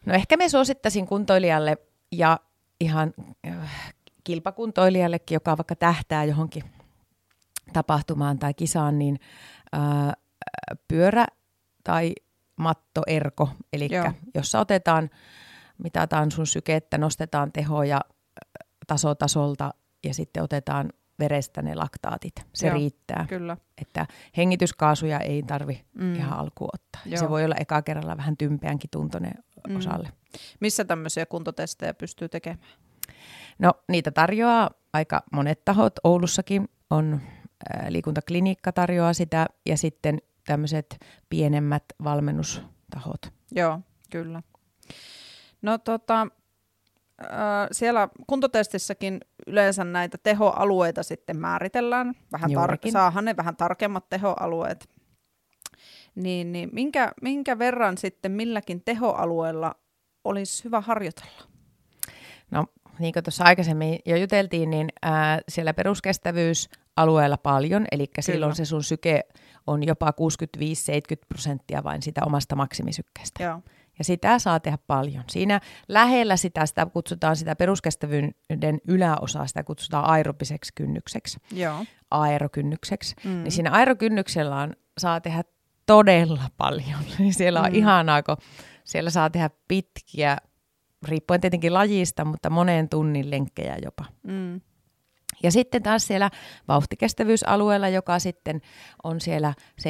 [0.06, 1.76] No ehkä me suosittaisin kuntoilijalle
[2.12, 2.40] ja
[2.80, 3.14] ihan
[3.48, 6.64] äh, kilpakuntoilijallekin, joka vaikka tähtää johonkin
[7.72, 9.20] tapahtumaan tai kisaan, niin
[9.74, 10.12] äh,
[10.88, 11.26] pyörä
[11.84, 12.12] tai
[12.56, 14.12] mattoerko, eli Joo.
[14.34, 15.10] jossa otetaan,
[15.78, 22.32] mitataan sun sykettä, nostetaan tehoja äh, taso tasolta ja sitten otetaan verestä ne laktaatit.
[22.54, 23.56] Se Joo, riittää, Kyllä.
[23.82, 24.06] että
[24.36, 26.14] hengityskaasuja ei tarvi Mm.
[26.14, 27.02] ihan alkuun ottaa.
[27.06, 27.18] Joo.
[27.20, 29.32] Se voi olla eka kerralla vähän tympeänkin tuntoinen
[29.66, 29.72] Mm.
[29.72, 29.78] mm.
[29.78, 30.08] osalle.
[30.60, 32.58] Missä tämmöisiä kuntotestejä pystyy tekemään?
[33.58, 35.92] No niitä tarjoaa aika monet tahot.
[36.04, 37.20] Oulussakin on
[37.74, 43.32] ää, liikuntaklinikka tarjoaa sitä ja sitten tämmöiset pienemmät valmennustahot.
[43.54, 43.80] Joo,
[44.10, 44.42] kyllä.
[45.62, 46.26] No tota,
[47.22, 52.14] äh, siellä kuntotestissäkin yleensä näitä tehoalueita sitten määritellään.
[52.32, 54.88] Vähän tar- saahan ne vähän tarkemmat tehoalueet.
[56.14, 59.74] Niin, niin minkä, minkä verran sitten milläkin tehoalueella
[60.24, 61.42] olisi hyvä harjoitella?
[62.50, 62.66] No
[62.98, 68.22] niin kuin tuossa aikaisemmin jo juteltiin, niin ää, siellä peruskestävyysalueella paljon, eli Kyllä.
[68.22, 69.20] silloin se sun syke
[69.66, 70.12] on jopa 65-70
[71.28, 73.44] prosenttia vain sitä omasta maksimisykkeestä.
[73.44, 73.60] Joo.
[73.98, 75.24] Ja sitä saa tehdä paljon.
[75.30, 81.38] Siinä lähellä sitä, sitä kutsutaan sitä peruskestävyyden yläosaa, sitä kutsutaan aerobiseksi kynnykseksi.
[81.52, 81.84] Joo.
[82.10, 83.30] aerokynnykseksi, Mm.
[83.30, 85.42] niin siinä aerokynnyksellä on, saa tehdä
[85.86, 86.98] todella paljon.
[87.18, 87.74] Niin siellä on mm.
[87.74, 88.36] ihanaa, kun
[88.84, 90.36] siellä saa tehdä pitkiä,
[91.08, 94.04] riippuen tietenkin lajista, mutta moneen tunnin lenkkejä jopa.
[94.22, 94.60] Mm.
[95.42, 96.30] Ja sitten taas siellä
[96.68, 98.60] vauhtikestävyysalueella, joka sitten
[99.04, 99.84] on siellä 75-80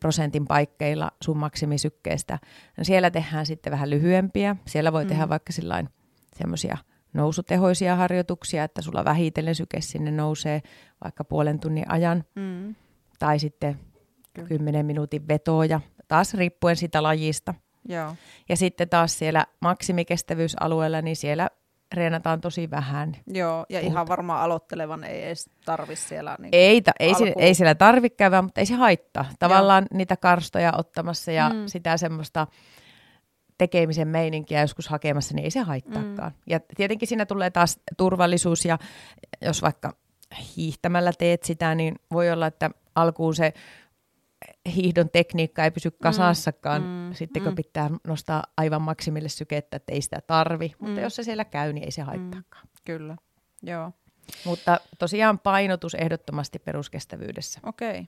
[0.00, 2.38] prosentin paikkeilla sun maksimisykkeestä,
[2.76, 4.56] no siellä tehdään sitten vähän lyhyempiä.
[4.66, 5.06] Siellä voi Mm.
[5.06, 5.08] mm.
[5.08, 5.88] tehdä vaikka sillain
[6.36, 6.76] semmoisia
[7.12, 10.62] nousutehoisia harjoituksia, että sulla vähitellen syke sinne nousee
[11.04, 12.74] vaikka puolen tunnin ajan, Mm.
[13.18, 13.78] tai sitten
[14.34, 14.48] Kyllä.
[14.48, 17.54] 10 minuutin vetoja, taas riippuen sitä lajista.
[17.88, 18.14] Joo.
[18.48, 21.48] Ja sitten taas siellä maksimikestävyysalueella, niin siellä
[21.94, 23.16] reenataan tosi vähän.
[23.26, 24.08] Joo, ja ihan Puhutaan.
[24.08, 26.36] varmaan aloittelevan ei edes tarvi siellä.
[26.38, 27.32] Niin Ei, ta, ei, alkuun.
[27.36, 29.24] ei siellä tarvitse käydä, mutta ei se haittaa.
[29.38, 29.98] Tavallaan Joo.
[29.98, 31.66] niitä karstoja ottamassa ja mm.
[31.66, 32.46] sitä semmoista
[33.58, 36.32] tekemisen meininkiä joskus hakemassa, niin ei se haittaakaan.
[36.32, 36.42] Mm.
[36.46, 38.78] Ja tietenkin siinä tulee taas turvallisuus ja
[39.42, 39.96] jos vaikka
[40.56, 43.52] hiihtämällä teet sitä, niin voi olla, että alkuun se
[44.74, 47.14] hiihdon tekniikka ei pysy kasassakaan, mm, mm.
[47.14, 47.44] sitten mm.
[47.44, 50.68] kun pitää nostaa aivan maksimille sykettä, että ei sitä tarvi.
[50.68, 50.74] Mm.
[50.86, 51.02] Mutta Mm.
[51.02, 52.64] jos se siellä käy, niin ei se haittaakaan.
[52.66, 52.70] Mm.
[52.84, 53.16] Kyllä.
[53.62, 53.92] Joo,
[54.44, 57.60] Mutta tosiaan painotus ehdottomasti peruskestävyydessä.
[57.66, 58.06] okei.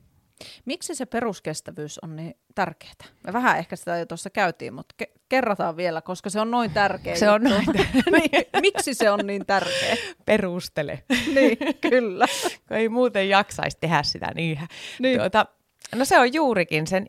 [0.64, 2.92] Miksi se peruskestävyys on niin tärkeää?
[3.26, 6.70] Me vähän ehkä sitä jo tuossa käytiin, mutta ke- kerrataan vielä, koska se on noin
[6.70, 7.64] tärkeä Se on noin
[8.12, 9.96] niin, miksi se on niin tärkeä?
[10.26, 11.04] Perustele.
[11.34, 11.58] niin,
[11.90, 12.26] kyllä.
[12.68, 14.58] kun ei muuten jaksaisi tehdä sitä niin.
[14.98, 15.18] Niin.
[15.18, 15.46] Tuota,
[15.94, 17.06] no se on juurikin, sen,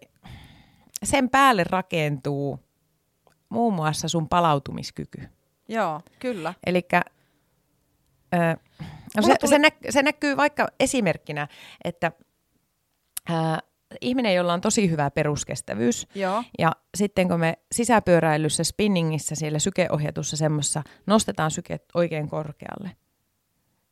[1.04, 2.60] sen päälle rakentuu
[3.50, 5.22] muun muassa sun palautumiskyky.
[5.68, 6.54] Joo, kyllä.
[6.66, 6.88] Eli
[8.32, 11.48] no Mulla se, tuli- se, nä, se näkyy vaikka esimerkkinä,
[11.84, 12.12] että
[13.30, 13.60] ää,
[14.02, 20.38] ihminen, jolla on tosi hyvä peruskestävyys, Joo, ja sitten kun me sisäpyöräilyssä, spinningissä, siellä sykeohjatussa
[20.38, 22.92] semmoissa, nostetaan syke oikein korkealle,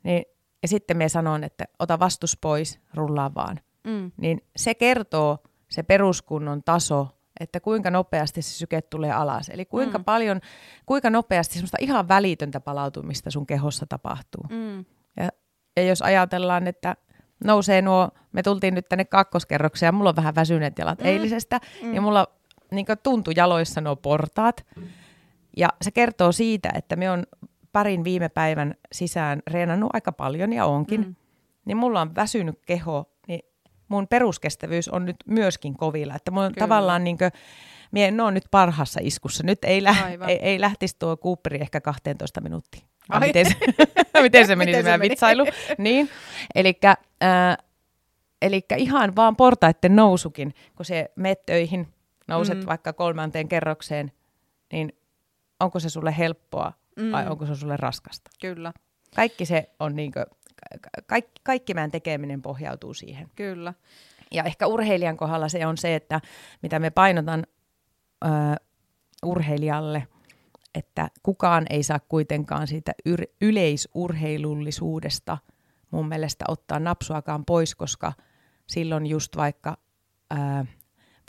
[0.04, 0.23] niin,
[0.62, 4.11] ja sitten me sanon, että ota vastus pois, rullaa vaan, mm.
[4.17, 5.37] niin se kertoo
[5.69, 7.07] se peruskunnon taso,
[7.39, 9.49] että kuinka nopeasti se syke tulee alas.
[9.49, 10.03] Eli kuinka Mm.
[10.03, 10.41] paljon,
[10.85, 14.43] kuinka nopeasti semmoista ihan välitöntä palautumista sun kehossa tapahtuu.
[14.49, 14.85] Mm.
[15.17, 15.29] Ja,
[15.77, 16.95] ja jos ajatellaan, että
[17.43, 21.05] nousee nuo, me tultiin nyt tänne kakkoskerrokseen ja mulla on vähän väsyneet jalat Mm.
[21.05, 21.93] eilisestä, mm.
[21.93, 22.27] ja mulla
[22.71, 24.65] niin tuntui jaloissa nuo portaat.
[25.57, 27.23] Ja se kertoo siitä, että me on
[27.71, 31.15] parin viime päivän sisään reenannut aika paljon ja onkin, Mm.
[31.65, 33.09] niin mulla on väsynyt keho, niin
[33.89, 36.15] mun peruskestävyys on nyt myöskin kovilla.
[36.15, 36.67] Että on Kyllä.
[36.67, 37.32] tavallaan niin kuin,
[37.91, 39.43] mie en ole nyt parhassa iskussa.
[39.43, 40.30] Nyt ei, lä- Aivan.
[40.30, 42.82] ei, ei lähtisi tuo Cooperi ehkä 12 minuuttia.
[43.10, 43.19] Ai.
[43.28, 43.56] Miten se,
[44.21, 45.10] miten se meni Miten se meni?
[45.10, 45.45] vitsailu?
[45.78, 46.10] Niin,
[46.56, 47.58] elikkä, äh,
[48.41, 51.88] elikkä ihan vaan portaiden nousukin, kun se meet töihin,
[52.28, 52.65] nouset Mm.
[52.65, 54.12] vaikka kolmanteen kerrokseen,
[54.71, 54.93] niin
[55.60, 57.12] onko se sulle helppoa Mm.
[57.12, 58.32] vai onko se sulle raskasta?
[58.41, 58.73] Kyllä,
[59.15, 60.25] Kaikki se on niinkö,
[61.08, 63.28] kaikki, kaikki meidän tekeminen pohjautuu siihen.
[63.36, 63.74] kyllä.
[64.32, 66.22] Ja ehkä urheilijan kohdalla se on se, että
[66.62, 67.45] mitä me painotan
[68.26, 68.28] ö,
[69.26, 70.08] urheilijalle,
[70.76, 75.38] että kukaan ei saa kuitenkaan siitä yr- yleisurheilullisuudesta
[75.91, 78.13] mun mielestä ottaa napsuakaan pois, koska
[78.67, 79.78] silloin just vaikka
[80.34, 80.36] ö,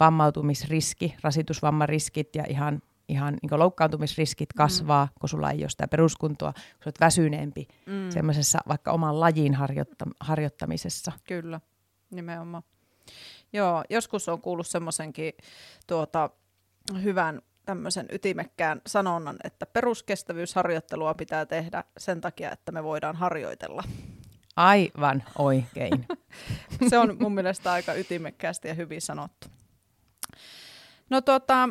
[0.01, 5.11] vammautumisriski, rasitusvammariskit ja ihan, ihan niin loukkaantumisriskit kasvaa, mm.
[5.21, 8.11] kun sulla ei ole sitä peruskuntoa, kun sä oot väsyneempi Mm.
[8.11, 11.13] semmoisessa vaikka oman lajin harjoitta- harjoittamisessa.
[11.25, 11.61] Kyllä,
[12.11, 12.63] nimenomaan.
[13.53, 15.33] Joo, joskus on kuullut semmoisenkin
[15.87, 16.31] tuota,
[17.03, 23.83] hyvän tämmöisen ytimekkään sanonnan, että peruskestävyysharjoittelua pitää tehdä sen takia, että me voidaan harjoitella.
[24.57, 26.07] Aivan oikein.
[26.91, 29.47] Se on mun mielestä aika ytimekkäästi ja hyvin sanottu.
[31.11, 31.69] No tota,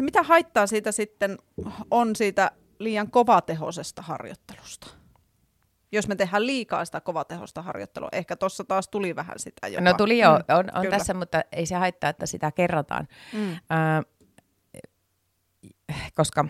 [0.00, 1.38] mitä haittaa siitä sitten
[1.90, 4.86] on siitä liian kovatehoisesta harjoittelusta?
[5.92, 9.80] Jos me tehdään liikaa sitä kovatehosta harjoittelua, ehkä tuossa taas tuli vähän sitä jopa.
[9.80, 10.98] No tuli jo, Mm, on, on kyllä.
[10.98, 13.08] tässä, mutta ei se haittaa, että sitä kerrataan.
[13.32, 14.02] Mm, Ää,
[16.14, 16.44] koska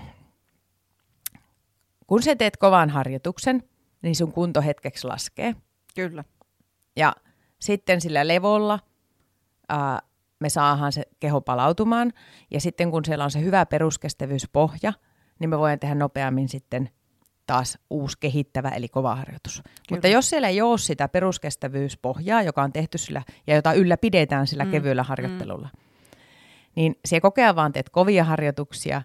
[2.07, 3.63] kun sä teet kovan harjoituksen,
[4.03, 5.55] niin sun kunto hetkeksi laskee.
[5.95, 6.25] kyllä.
[6.97, 7.13] Ja
[7.61, 8.79] sitten sillä levolla
[9.69, 9.99] ää,
[10.45, 12.13] me saadaan se keho palautumaan.
[12.51, 14.93] Ja sitten kun siellä on se hyvä peruskestävyyspohja,
[15.39, 16.91] niin me voidaan tehdä nopeammin sitten
[17.47, 19.63] taas uusi kehittävä eli kova harjoitus.
[19.63, 19.73] Kyllä.
[19.91, 24.65] Mutta jos siellä ei ole sitä peruskestävyyspohjaa, joka on tehty sillä ja jota ylläpidetään sillä
[24.65, 24.73] Mm, mm.
[24.73, 25.81] kevyellä harjoittelulla, mm.
[26.77, 29.03] niin se koko ajan vaan teet kovia harjoituksia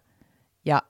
[0.65, 0.82] ja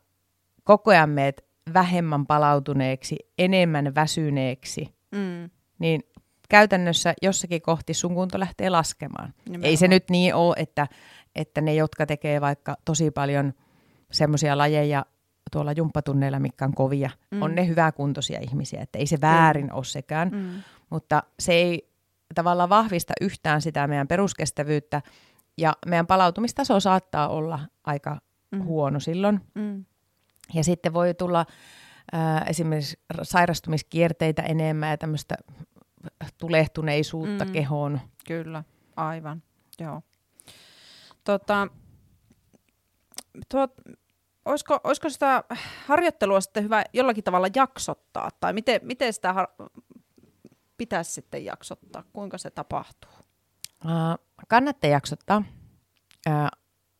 [0.63, 6.03] koko ajan meet vähemmän palautuneeksi, enemmän väsyneeksi, Mm, niin
[6.49, 9.33] käytännössä jossakin kohti sun kunto lähtee laskemaan.
[9.45, 9.69] Nimenomaan.
[9.69, 10.87] Ei se nyt niin ole, että,
[11.35, 13.53] että ne, jotka tekee vaikka tosi paljon
[14.11, 15.05] semmoisia lajeja
[15.51, 17.37] tuolla jumppatunneilla, mitkä on kovia, Mm.
[17.37, 17.41] mm.
[17.41, 20.49] on ne hyväkuntoisia ihmisiä, että ei se väärin ole sekään, mm,
[20.89, 21.89] mutta se ei
[22.35, 25.01] tavallaan vahvista yhtään sitä meidän peruskestävyyttä
[25.57, 28.17] ja meidän palautumistaso saattaa olla aika
[28.51, 28.57] Mm.
[28.59, 28.65] mm.
[28.65, 29.41] huono silloin.
[29.55, 29.85] mm,
[30.53, 31.45] Ja sitten voi tulla
[32.11, 35.35] ää, esimerkiksi sairastumiskierteitä enemmän ja tämmöistä
[36.37, 37.51] tulehtuneisuutta Mm.
[37.51, 37.99] kehoon.
[38.27, 38.63] kyllä,
[38.95, 39.43] aivan.
[39.79, 40.01] Joo.
[41.23, 41.67] Tota,
[43.49, 43.73] tuot,
[44.45, 45.43] olisiko, olisiko sitä
[45.85, 48.29] harjoittelua sitten hyvä jollakin tavalla jaksottaa?
[48.39, 49.53] Tai miten, miten sitä har-
[50.77, 52.03] pitäisi sitten jaksottaa?
[52.13, 53.11] Kuinka se tapahtuu?
[53.85, 54.15] Ää,
[54.47, 55.43] kannattaa jaksottaa.
[56.27, 56.49] Ää,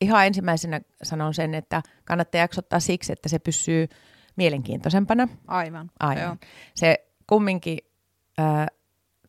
[0.02, 3.88] ihan ensimmäisenä sanon sen, että kannattaa jaksottaa siksi, että se pysyy
[4.36, 5.28] mielenkiintoisempana.
[5.48, 5.92] Aivan.
[6.00, 6.24] Aivan.
[6.24, 6.36] Joo.
[6.76, 7.78] Se kumminkin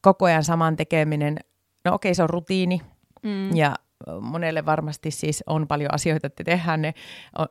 [0.00, 1.36] koko ajan saman tekeminen,
[1.84, 2.80] no okei se on rutiini
[3.22, 3.56] Mm.
[3.56, 3.74] ja
[4.20, 6.94] monelle varmasti siis on paljon asioita, että tehdään ne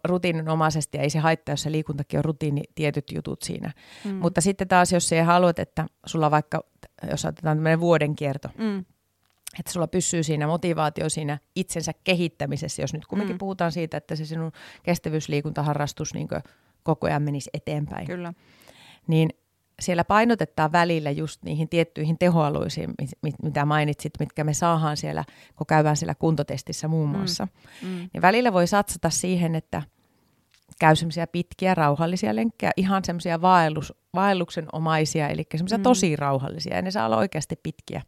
[0.03, 3.71] rutiininomaisesti ja ei se haittaa, jos se liikuntakin on rutiini, tietyt jutut siinä.
[4.05, 4.15] Mm.
[4.15, 6.63] Mutta sitten taas, jos sä haluat, että sulla vaikka,
[7.11, 8.79] jos otetaan tämmöinen vuoden kierto, Mm.
[9.59, 13.35] että sulla pysyy siinä motivaatio siinä itsensä kehittämisessä, jos nyt kumminkin Mm.
[13.35, 13.39] mm.
[13.39, 14.51] puhutaan siitä, että se sinun
[14.83, 16.27] kestävyysliikuntaharrastus niin
[16.83, 18.33] koko ajan menisi eteenpäin, Kyllä.
[19.07, 19.29] niin
[19.79, 22.93] siellä painotetaan välillä just niihin tiettyihin tehoalueisiin,
[23.43, 25.23] mitä mainitsit, mitkä me saadaan siellä,
[25.55, 27.15] kun käydään siellä kuntotestissä muun mm.
[27.15, 27.47] muassa.
[27.81, 27.89] Mm.
[27.89, 28.09] Mm.
[28.13, 29.81] Niin välillä voi satsata siihen, että
[30.79, 35.83] käy semmoisia pitkiä rauhallisia lenkkejä, ihan semmoisia vaellus, vaelluksen omaisia, eli semmoisia mm.
[35.83, 38.01] tosi rauhallisia, ja ne saa olla oikeasti pitkiä.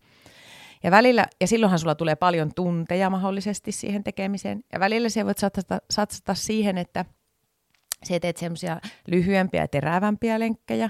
[0.83, 4.63] Ja, välillä, ja silloinhan sulla tulee paljon tunteja mahdollisesti siihen tekemiseen.
[4.73, 7.05] Ja välillä se voit satsata, satsata siihen, että
[8.03, 10.89] sä teet semmoisia lyhyempiä ja terävämpiä lenkkejä.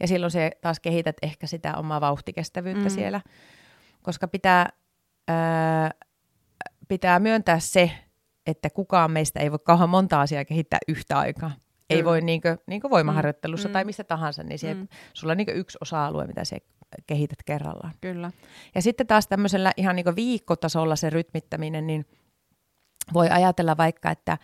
[0.00, 2.90] Ja silloin se taas kehität ehkä sitä omaa vauhtikestävyyttä mm.
[2.90, 3.20] siellä.
[4.02, 4.68] Koska pitää,
[5.28, 5.90] ää,
[6.88, 7.90] pitää myöntää se,
[8.46, 11.50] että kukaan meistä ei voi kauhean monta asiaa kehittää yhtä aikaa.
[11.50, 11.60] Kyllä.
[11.90, 13.72] Ei voi niin kuin, niin kuin voimaharjoittelussa mm.
[13.72, 14.88] tai missä tahansa, niin se, mm.
[15.14, 16.58] sulla on niin yksi osa-alue, mitä se
[17.06, 17.94] kehität kerrallaan.
[18.00, 18.30] Kyllä.
[18.74, 22.06] Ja sitten taas tämmöisellä ihan niin viikkotasolla se rytmittäminen, niin
[23.14, 24.38] voi ajatella vaikka, että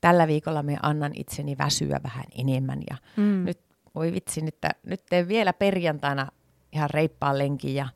[0.00, 3.44] tällä viikolla me annan itseni väsyä vähän enemmän ja mm.
[3.44, 3.60] nyt
[3.94, 6.28] voi vitsi, nyt, nyt teen vielä perjantaina
[6.72, 7.88] ihan reippaan lenkin ja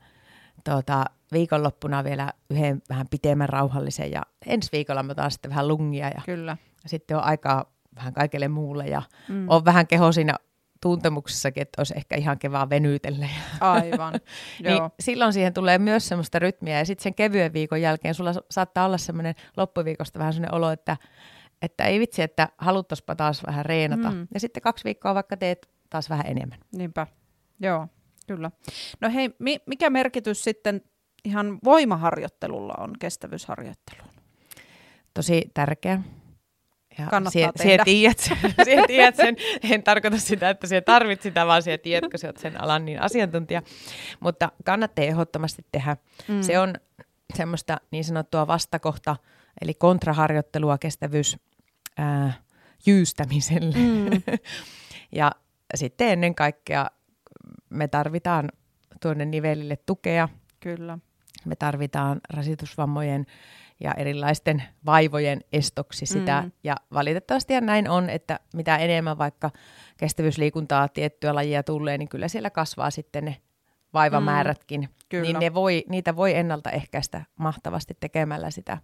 [0.65, 6.09] tuota, viikonloppuna vielä yhden vähän pitemmän rauhallisen ja ensi viikolla mä taas sitten vähän lungia
[6.09, 6.57] ja Kyllä.
[6.87, 9.47] sitten on aikaa vähän kaikille muulle ja mm.
[9.49, 10.35] on vähän keho siinä
[10.83, 13.31] tuntemuksessakin, että olisi ehkä ihan kevaa venytelle.
[13.61, 14.15] Aivan,
[14.63, 18.87] niin silloin siihen tulee myös semmoista rytmiä ja sitten sen kevyen viikon jälkeen sulla saattaa
[18.87, 20.97] olla semmoinen loppuviikosta vähän semmoinen olo, että,
[21.63, 24.11] että ei vitsi, että haluttaisipa taas vähän reenata.
[24.11, 24.27] Mm.
[24.35, 26.59] Ja sitten kaksi viikkoa vaikka teet taas vähän enemmän.
[26.73, 27.07] Niinpä,
[27.61, 27.89] joo,
[28.27, 28.51] kyllä.
[29.01, 30.81] No hei, mi- mikä merkitys sitten
[31.25, 34.11] ihan voimaharjoittelulla on kestävyysharjoitteluun?
[35.15, 36.01] Tosi tärkeä.
[36.99, 37.85] Ja Kannattaa sie, tehdä.
[37.85, 38.19] tiedät
[38.65, 39.37] sie tiedät sen.
[39.71, 43.03] En tarkoita sitä, että sinä tarvit sitä, vaan sinä tiedät, kun sinä sen alan niin
[43.03, 43.63] asiantuntija.
[44.21, 45.97] Mutta kannattaa ehdottomasti tehdä.
[46.29, 46.43] Mm.
[46.43, 46.75] Se on
[47.35, 49.17] semmoista niin sanottua vastakohta,
[49.63, 51.37] eli kontraharjoittelua kestävyys
[51.99, 52.33] ää,
[52.87, 53.77] jyystämiselle.
[53.77, 54.23] Mm.
[55.13, 55.33] ja
[55.75, 56.87] sitten ennen kaikkea
[57.71, 58.49] me tarvitaan
[59.03, 60.29] tuonne nivelille tukea.
[60.61, 60.99] Kyllä.
[61.45, 63.27] Me tarvitaan rasitusvammojen
[63.81, 66.43] ja erilaisten vaivojen estoksi sitä.
[66.43, 66.53] Mm.
[66.65, 69.51] Ja valitettavasti näin on, että mitä enemmän vaikka
[69.97, 73.37] kestävyysliikuntaa tiettyä lajia tulee, niin kyllä siellä kasvaa sitten ne
[73.95, 74.81] vaivamäärätkin.
[74.81, 74.89] Mm.
[75.09, 75.23] Kyllä.
[75.23, 78.79] Niin ne voi, niitä voi ennaltaehkäistä mahtavasti tekemällä sitä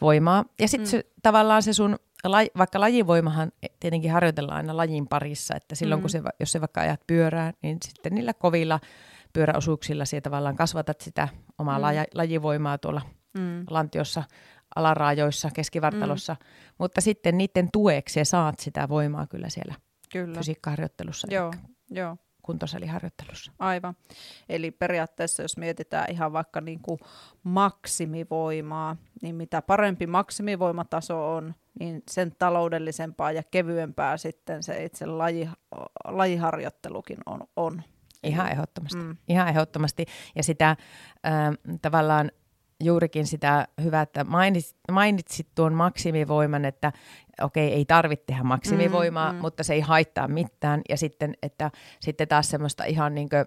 [0.00, 0.44] voimaa.
[0.60, 0.90] Ja sitten mm.
[0.90, 1.98] se, tavallaan se sun,
[2.58, 6.02] vaikka lajivoimahan tietenkin harjoitellaan aina lajin parissa, että silloin mm.
[6.02, 8.80] kun se, jos se vaikka ajat pyörää, niin sitten niillä kovilla
[9.32, 11.84] pyöräosuuksilla siellä tavallaan kasvatat sitä omaa mm.
[12.14, 13.02] lajivoimaa tuolla
[13.38, 13.64] mm.
[13.70, 14.22] lantiossa,
[14.76, 16.46] alaraajoissa, keskivartalossa, mm.
[16.78, 19.74] mutta sitten niiden tueksi saat sitä voimaa kyllä siellä
[20.12, 20.38] kyllä.
[20.38, 21.28] fysiikkaharjoittelussa.
[21.30, 21.52] Joo,
[21.90, 23.52] joo kuntosaliharjoittelussa.
[23.58, 23.96] Aivan.
[24.48, 26.98] Eli periaatteessa, jos mietitään ihan vaikka niin kuin
[27.42, 35.48] maksimivoimaa, niin mitä parempi maksimivoimataso on, niin sen taloudellisempaa ja kevyempää sitten se itse laji,
[36.04, 37.40] lajiharjoittelukin on.
[37.56, 37.82] on.
[38.22, 38.98] Ihan ehdottomasti.
[38.98, 39.16] Mm.
[39.28, 40.06] Ihan ehdottomasti.
[40.34, 40.76] Ja sitä äh,
[41.82, 42.30] tavallaan
[42.84, 46.92] juurikin sitä hyvää, että mainitsit, mainitsit tuon maksimivoiman, että
[47.42, 49.40] okei, ei tarvitse tehdä maksimivoimaa, mm, mm.
[49.40, 50.82] mutta se ei haittaa mitään.
[50.88, 53.44] Ja sitten, että sitten taas semmoista ihan, niin kuin,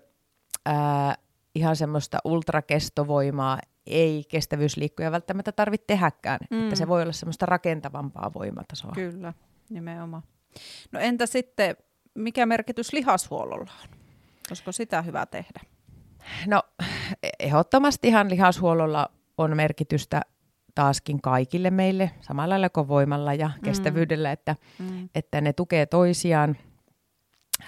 [0.65, 1.15] ää,
[1.55, 6.39] ihan semmoista ultrakestovoimaa ei kestävyysliikkuja välttämättä tarvitse tehdäkään.
[6.49, 6.63] Mm.
[6.63, 8.91] Että se voi olla semmoista rakentavampaa voimatasoa.
[8.95, 9.33] Kyllä,
[9.69, 10.23] nimenomaan.
[10.91, 11.77] No entä sitten,
[12.15, 13.97] mikä merkitys lihashuollolla on?
[14.49, 15.59] Olisiko sitä hyvä tehdä?
[16.47, 16.63] No
[17.39, 20.21] ehdottomasti ihan lihashuollolla on merkitystä
[20.75, 23.61] taaskin kaikille meille, samalla lailla kuin voimalla ja mm.
[23.63, 25.09] kestävyydellä, että, mm.
[25.15, 26.57] että ne tukee toisiaan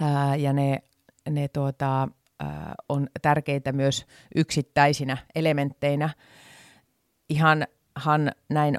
[0.01, 0.83] ää, ja ne,
[1.29, 2.07] ne tuota,
[2.39, 4.05] ää, on tärkeitä myös
[4.35, 6.09] yksittäisinä elementteinä.
[7.29, 8.77] Ihanhan näin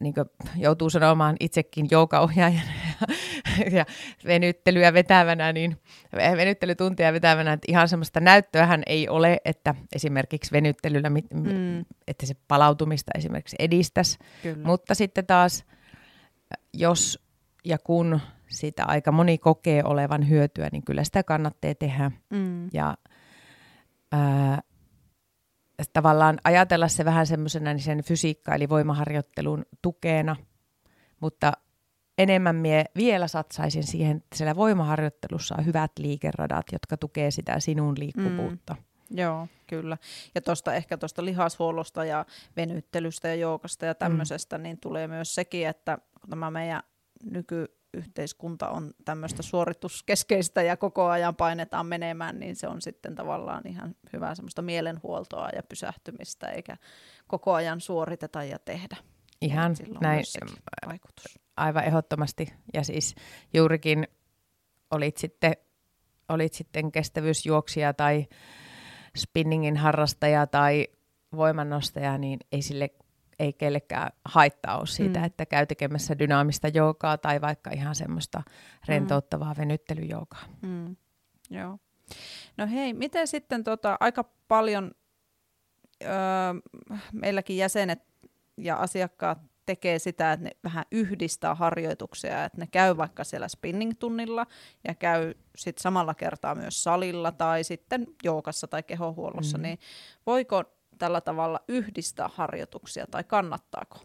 [0.00, 0.14] niin
[0.56, 2.70] joutuu sanomaan itsekin joukaohjaajana
[3.76, 3.86] ja
[4.26, 5.76] venyttelyä vetävänä, niin
[6.12, 11.84] venyttelytuntia vetävänä, että ihan semmoista näyttöähän ei ole, että esimerkiksi venyttelyllä, mm.
[12.08, 14.66] että se palautumista esimerkiksi edistäisi, Kyllä.
[14.66, 15.64] mutta sitten taas,
[16.74, 17.28] jos
[17.64, 22.10] ja kun sitä aika moni kokee olevan hyötyä, niin kyllä sitä kannattaa tehdä.
[22.30, 22.68] Mm.
[22.72, 22.96] Ja
[24.12, 24.60] ää,
[25.92, 30.36] tavallaan ajatella se vähän semmoisena niin sen fysiikka- eli voimaharjoittelun tukena,
[31.20, 31.52] mutta
[32.18, 37.94] enemmän mie vielä satsaisin siihen, että siellä voimaharjoittelussa on hyvät liikeradat, jotka tukee sitä sinun
[37.98, 38.74] liikkuvuutta.
[38.74, 39.18] Mm.
[39.18, 39.98] Joo, kyllä.
[40.34, 42.26] Ja tuosta ehkä tuosta lihashuollosta ja
[42.56, 44.62] venyttelystä ja joukasta ja tämmöisestä, mm.
[44.62, 46.82] niin tulee myös sekin, että kun tämä meidän
[47.24, 53.94] nykyyhteiskunta on tämmöistä suorituskeskeistä ja koko ajan painetaan menemään, niin se on sitten tavallaan ihan
[54.12, 56.76] hyvää semmoista mielenhuoltoa ja pysähtymistä, eikä
[57.26, 58.96] koko ajan suoriteta ja tehdä.
[59.40, 60.24] Ihan näin.
[61.58, 62.54] Aivan ehdottomasti.
[62.74, 63.14] Ja siis
[63.54, 64.08] juurikin
[64.90, 65.54] olit sitten
[66.28, 68.26] olit sitten kestävyysjuoksija tai
[69.16, 70.88] spinningin harrastaja tai
[71.36, 72.90] voimannostaja, niin ei sille
[73.38, 75.24] ei kellekään haittaa ole siitä, mm.
[75.24, 78.42] että käy tekemässä dynaamista joogaa tai vaikka ihan semmoista
[78.88, 79.58] rentouttavaa mm.
[79.60, 80.42] venyttelyjoogaa.
[80.62, 80.96] Mm.
[81.50, 81.78] Joo.
[82.56, 84.90] No hei, miten sitten tota, aika paljon
[86.02, 86.10] öö,
[87.12, 88.02] meilläkin jäsenet
[88.56, 89.38] ja asiakkaat
[89.68, 94.46] tekee sitä, että ne vähän yhdistää harjoituksia, että ne käy vaikka siellä spinning-tunnilla
[94.88, 99.62] ja käy sitten samalla kertaa myös salilla tai sitten joukassa tai kehohuollossa, mm.
[99.62, 99.78] niin
[100.26, 100.64] voiko
[100.98, 103.98] tällä tavalla yhdistää harjoituksia tai kannattaako?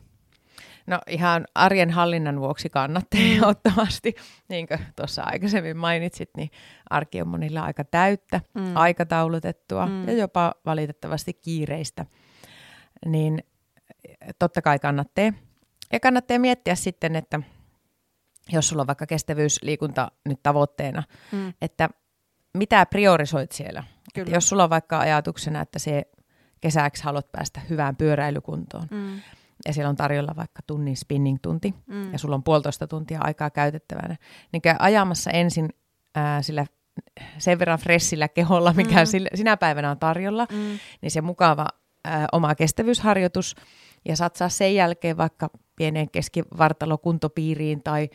[0.88, 3.26] No ihan arjen hallinnan vuoksi kannattaa mm.
[3.26, 4.15] ehdottomasti.
[4.49, 6.49] Niin kuin tuossa aikaisemmin mainitsit, niin
[6.89, 8.78] arki on monilla aika täyttä, mm.
[8.78, 10.08] aikataulutettua mm.
[10.08, 12.06] ja jopa valitettavasti kiireistä.
[13.06, 13.43] Niin
[14.39, 15.34] totta kai kannattaa.
[15.93, 17.39] Ja kannattaa miettiä sitten, että
[18.51, 21.53] jos sulla on vaikka kestävyysliikunta nyt tavoitteena, mm.
[21.62, 21.89] että
[22.53, 23.84] mitä priorisoit siellä.
[24.15, 26.03] Että jos sulla on vaikka ajatuksena, että se
[26.62, 29.21] kesäksi haluat päästä hyvään pyöräilykuntoon, mm.
[29.65, 32.12] ja siellä on tarjolla vaikka tunnin spinning-tunti, mm.
[32.12, 34.15] ja sulla on puolitoista tuntia aikaa käytettävänä,
[34.51, 35.69] niin käy ajamassa ensin
[36.15, 36.65] ää, sillä
[37.38, 39.06] sen verran fressillä keholla, mikä mm.
[39.06, 40.79] sillä, sinä päivänä on tarjolla, mm.
[41.01, 41.67] niin se mukava
[42.06, 43.56] ää, oma kestävyysharjoitus,
[44.06, 48.09] ja satsaa sen jälkeen vaikka pieneen keskivartalokuntopiiriin tai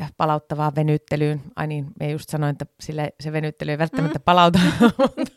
[0.00, 1.42] äh, palauttavaan venyttelyyn.
[1.56, 4.24] Ai niin, me just sanoin, että sille se venyttely ei välttämättä mm.
[4.24, 4.58] palauta.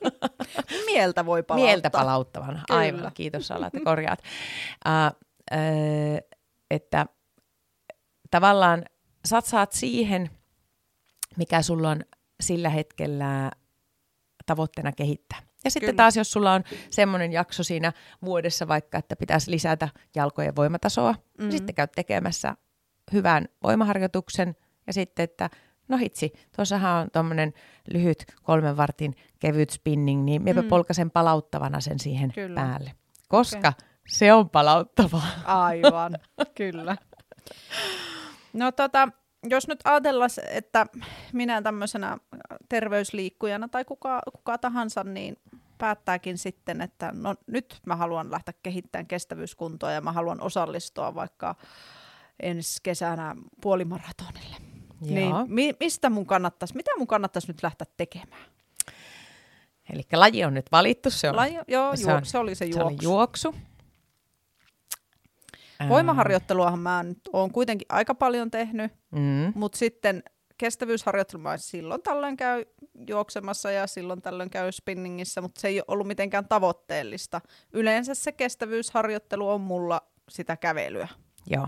[0.85, 1.67] Mieltä voi palauttaa.
[1.67, 3.11] Mieltä palauttavan, aivan.
[3.13, 4.19] Kiitos Salla, että korjaat.
[4.87, 5.17] Uh,
[5.51, 6.37] uh,
[6.71, 7.05] että
[8.31, 8.85] tavallaan
[9.25, 10.29] satsaat siihen,
[11.37, 12.01] mikä sulla on
[12.41, 13.51] sillä hetkellä
[14.45, 15.46] tavoitteena kehittää.
[15.63, 15.97] Ja sitten Kyllä.
[15.97, 17.93] taas, jos sulla on semmoinen jakso siinä
[18.25, 21.43] vuodessa vaikka, että pitäisi lisätä jalkojen voimatasoa, mm-hmm.
[21.43, 22.55] niin sitten käyt tekemässä
[23.13, 24.55] hyvän voimaharjoituksen
[24.87, 25.49] ja sitten, että
[25.87, 27.53] no hitsi, tuossahan on tuommoinen
[27.93, 30.67] lyhyt kolmen vartin kevyt spinning, niin minäpä mm.
[30.67, 32.61] polkasen palauttavana sen siihen kyllä.
[32.61, 32.91] päälle.
[33.27, 33.71] Koska okay.
[34.07, 35.27] se on palauttavaa.
[35.45, 36.15] Aivan,
[36.55, 36.97] kyllä.
[38.53, 39.09] No tota,
[39.49, 40.85] jos nyt ajatellaan, että
[41.33, 42.17] minä tämmöisenä
[42.69, 45.37] terveysliikkujana tai kuka, kuka tahansa, niin
[45.77, 51.55] päättääkin sitten, että no nyt mä haluan lähteä kehittämään kestävyyskuntoa ja mä haluan osallistua vaikka
[52.39, 54.55] ensi kesänä puolimaratonille.
[55.01, 58.45] Niin mi- mistä mun kannattaisi, mitä mun kannattaisi nyt lähteä tekemään?
[59.89, 62.79] Eli laji on nyt valittu, se, on, laji, joo, se, on, se oli se juoksu.
[62.79, 63.55] Se oli juoksu.
[65.89, 69.53] Voimaharjoitteluahan mä nyt oon kuitenkin aika paljon tehnyt, mm.
[69.55, 70.23] mutta sitten
[70.57, 72.65] kestävyysharjoittelu mä silloin tällöin käy
[73.09, 77.41] juoksemassa ja silloin tällöin käy spinningissä, mutta se ei ole ollut mitenkään tavoitteellista.
[77.73, 81.07] Yleensä se kestävyysharjoittelu on mulla sitä kävelyä.
[81.47, 81.67] Joo.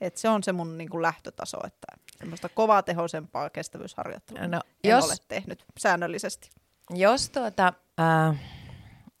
[0.00, 1.86] Et se on se mun niin kuin lähtötaso, että
[2.18, 6.50] semmoista kovaa tehoisempaa kestävyysharjoittelua no, en jos, ole tehnyt säännöllisesti.
[6.90, 8.40] Jos tuota, äh,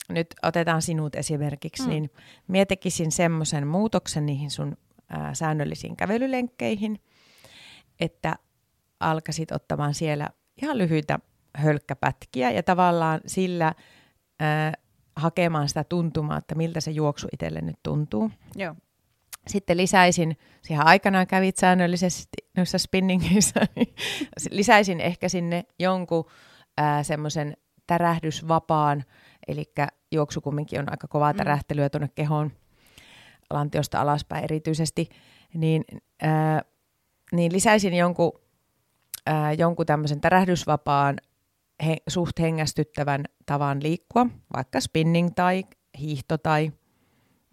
[0.08, 1.88] nyt otetaan sinut esimerkiksi, mm.
[1.88, 2.10] niin
[2.48, 4.76] mietekisin semmoisen muutoksen niihin sun
[5.14, 7.00] äh, säännöllisiin kävelylenkkeihin,
[8.04, 8.36] että
[9.00, 10.28] alkaisit ottamaan siellä
[10.62, 11.18] ihan lyhyitä
[11.56, 14.72] hölkkäpätkiä ja tavallaan sillä äh,
[15.16, 18.30] hakemaan sitä tuntumaa, että miltä se juoksu itselle nyt tuntuu.
[18.56, 18.74] Joo.
[19.46, 23.94] Sitten lisäisin, siihen aikanaan kävit säännöllisesti noissa spinningissä, niin
[24.50, 26.24] lisäisin ehkä sinne jonkun
[27.02, 29.04] semmoisen tärähdysvapaan,
[29.48, 29.72] eli
[30.12, 31.36] juoksu kumminkin on aika kovaa mm.
[31.36, 32.52] tärähtelyä tuonne kehoon,
[33.50, 35.08] lantiosta alaspäin erityisesti,
[35.54, 35.84] niin,
[36.22, 36.30] äh,
[37.32, 38.32] niin lisäisin jonkun,
[39.28, 41.16] äh, jonkun tämmöisen tärähdysvapaan,
[41.86, 45.64] he, suht hengästyttävän tavan liikkua, vaikka spinning tai
[45.98, 46.72] hiihto tai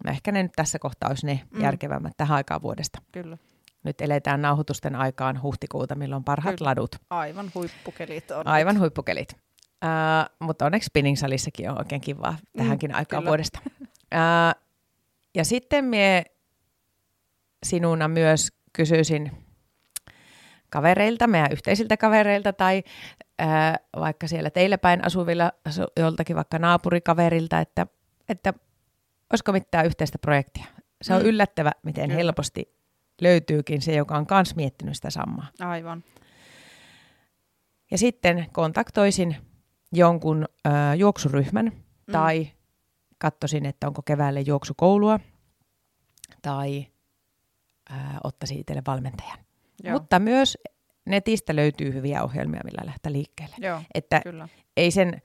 [0.04, 1.60] no ehkä ne nyt tässä kohtaa olisi ne mm.
[1.60, 2.98] järkevämmät tähän aikaan vuodesta.
[3.12, 3.38] Kyllä.
[3.84, 6.68] Nyt eletään nauhoitusten aikaan huhtikuuta, milloin parhaat Kyllä.
[6.68, 6.96] ladut.
[7.10, 8.46] Aivan huippukelit on.
[8.46, 8.80] Aivan nyt.
[8.80, 9.32] huippukelit.
[9.32, 13.30] Uh, mutta onneksi spinning-salissakin on oikein kiva tähänkin mm, aikaan kyllä.
[13.30, 13.58] vuodesta.
[13.70, 14.62] Uh,
[15.34, 16.24] ja sitten mie
[17.66, 19.41] sinuna myös kysyisin
[20.72, 22.82] kavereilta, meidän yhteisiltä kavereilta tai
[23.38, 25.52] ää, vaikka siellä teillä päin asuvilla
[25.96, 27.86] joltakin vaikka naapurikaverilta, että,
[28.28, 28.54] että
[29.32, 30.64] olisiko mitään yhteistä projektia.
[31.02, 31.28] Se on mm.
[31.28, 32.16] yllättävä, miten Kyllä.
[32.16, 32.74] helposti
[33.20, 35.46] löytyykin se, joka on myös miettinyt sitä samaa.
[35.60, 36.04] Aivan.
[37.90, 39.36] Ja sitten kontaktoisin
[39.92, 42.12] jonkun ää, juoksuryhmän mm.
[42.12, 42.48] tai
[43.18, 45.20] katsoisin, että onko keväälle juoksukoulua
[46.42, 46.86] tai
[47.90, 49.38] ää, ottaisin itselle valmentajan.
[49.82, 49.92] Joo.
[49.92, 50.58] Mutta myös
[51.04, 53.56] netistä löytyy hyviä ohjelmia, millä lähteä liikkeelle.
[53.58, 54.48] Joo, että kyllä.
[54.76, 55.22] Ei, sen,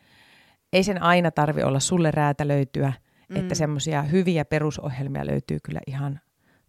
[0.73, 2.93] ei sen aina tarvi olla sulle räätälöityä,
[3.29, 3.35] mm.
[3.35, 6.19] että semmoisia hyviä perusohjelmia löytyy kyllä ihan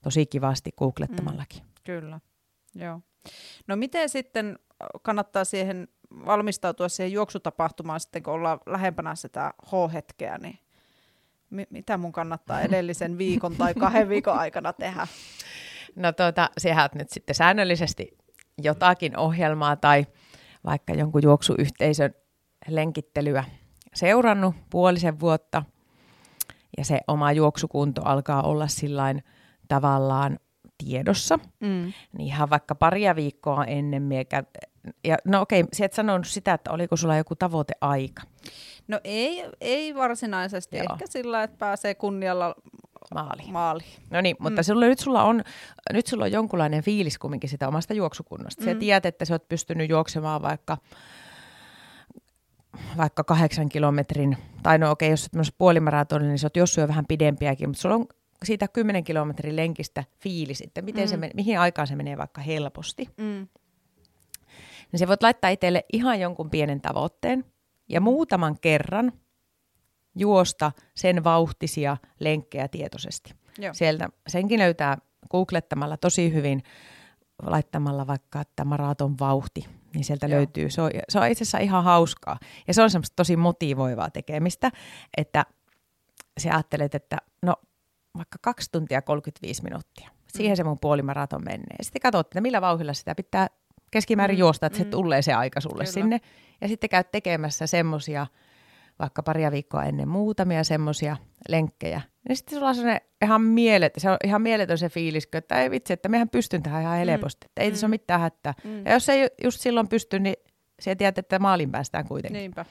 [0.02, 1.62] tosi kivasti googlettamallakin.
[1.62, 2.20] Mm, kyllä,
[2.74, 3.00] joo.
[3.66, 4.58] No miten sitten
[5.02, 10.58] kannattaa siihen valmistautua siihen juoksutapahtumaan sitten, kun ollaan lähempänä sitä H-hetkeä, niin
[11.50, 15.06] mi- mitä mun kannattaa edellisen viikon tai kahden viikon aikana tehdä?
[15.98, 18.18] No tuota, sehän nyt sitten säännöllisesti
[18.58, 20.06] jotakin ohjelmaa tai
[20.64, 22.14] vaikka jonkun juoksuyhteisön
[22.68, 23.44] lenkittelyä
[23.94, 25.62] seurannut puolisen vuotta
[26.78, 29.24] ja se oma juoksukunto alkaa olla sillain
[29.68, 30.38] tavallaan
[30.84, 31.92] tiedossa, mm.
[32.18, 34.44] niin ihan vaikka paria viikkoa ennen miekä,
[35.04, 38.22] ja no okei, sä et sanonut sitä, että oliko sulla joku tavoiteaika?
[38.88, 40.86] No ei, ei varsinaisesti, Joo.
[40.92, 42.54] ehkä sillä, että pääsee kunnialla
[43.14, 43.42] maali.
[43.52, 43.84] maali.
[44.10, 44.64] No niin, mutta mm.
[44.64, 45.42] sulla, nyt, sulla on,
[45.92, 48.62] nyt sulla on jonkunlainen fiilis kumminkin sitä omasta juoksukunnosta.
[48.62, 48.64] Mm.
[48.64, 50.76] Sä tiedät, että sä oot pystynyt juoksemaan vaikka
[52.96, 56.88] vaikka kahdeksan kilometrin, tai no okei, okay, jos olet puolimaratonilla, niin sä oot jossain jo
[56.88, 58.06] vähän pidempiäkin, mutta sulla on
[58.44, 61.08] siitä 10 kilometrin lenkistä fiili sitten, miten mm.
[61.08, 63.08] se, mihin aikaan se menee vaikka helposti.
[63.16, 63.48] Mm.
[64.92, 67.44] Niin se voit laittaa itselle ihan jonkun pienen tavoitteen
[67.88, 69.12] ja muutaman kerran
[70.18, 73.34] juosta sen vauhtisia lenkkejä tietoisesti.
[73.58, 73.74] Joo.
[73.74, 74.98] Sieltä senkin löytää
[75.30, 76.62] googlettamalla tosi hyvin,
[77.42, 80.36] laittamalla vaikka että maraton vauhti, niin sieltä Joo.
[80.36, 80.70] löytyy.
[80.70, 84.70] Se on, se on itse asiassa ihan hauskaa ja se on semmoista tosi motivoivaa tekemistä,
[85.16, 85.44] että
[86.38, 87.54] sä ajattelet, että no
[88.16, 90.10] vaikka 2 tuntia 35 minuuttia.
[90.32, 90.56] Siihen mm.
[90.56, 91.76] se mun puolimaraton menee.
[91.82, 93.46] Sitten katsot, että millä vauhdilla sitä pitää
[93.90, 94.40] keskimäärin mm.
[94.40, 94.84] juosta, että mm.
[94.84, 95.92] se tulee se aika sulle Kyllä.
[95.92, 96.20] sinne.
[96.60, 98.26] Ja sitten käyt tekemässä semmosia
[98.98, 101.16] vaikka paria viikkoa ennen muutamia semmoisia
[101.48, 102.00] lenkkejä.
[102.28, 105.70] Ja sitten sulla on se ihan, mielet, se on ihan mieletön se fiilis, että ei
[105.70, 107.44] vitsi, että mehän pystyn tähän ihan helposti.
[107.44, 107.48] Mm.
[107.48, 107.72] Että ei mm.
[107.72, 108.54] tässä ole mitään hätää.
[108.64, 108.84] Mm.
[108.84, 110.36] Ja jos ei just silloin pysty, niin
[110.80, 112.38] se tiedät, että maalin päästään kuitenkin.
[112.38, 112.64] Niinpä.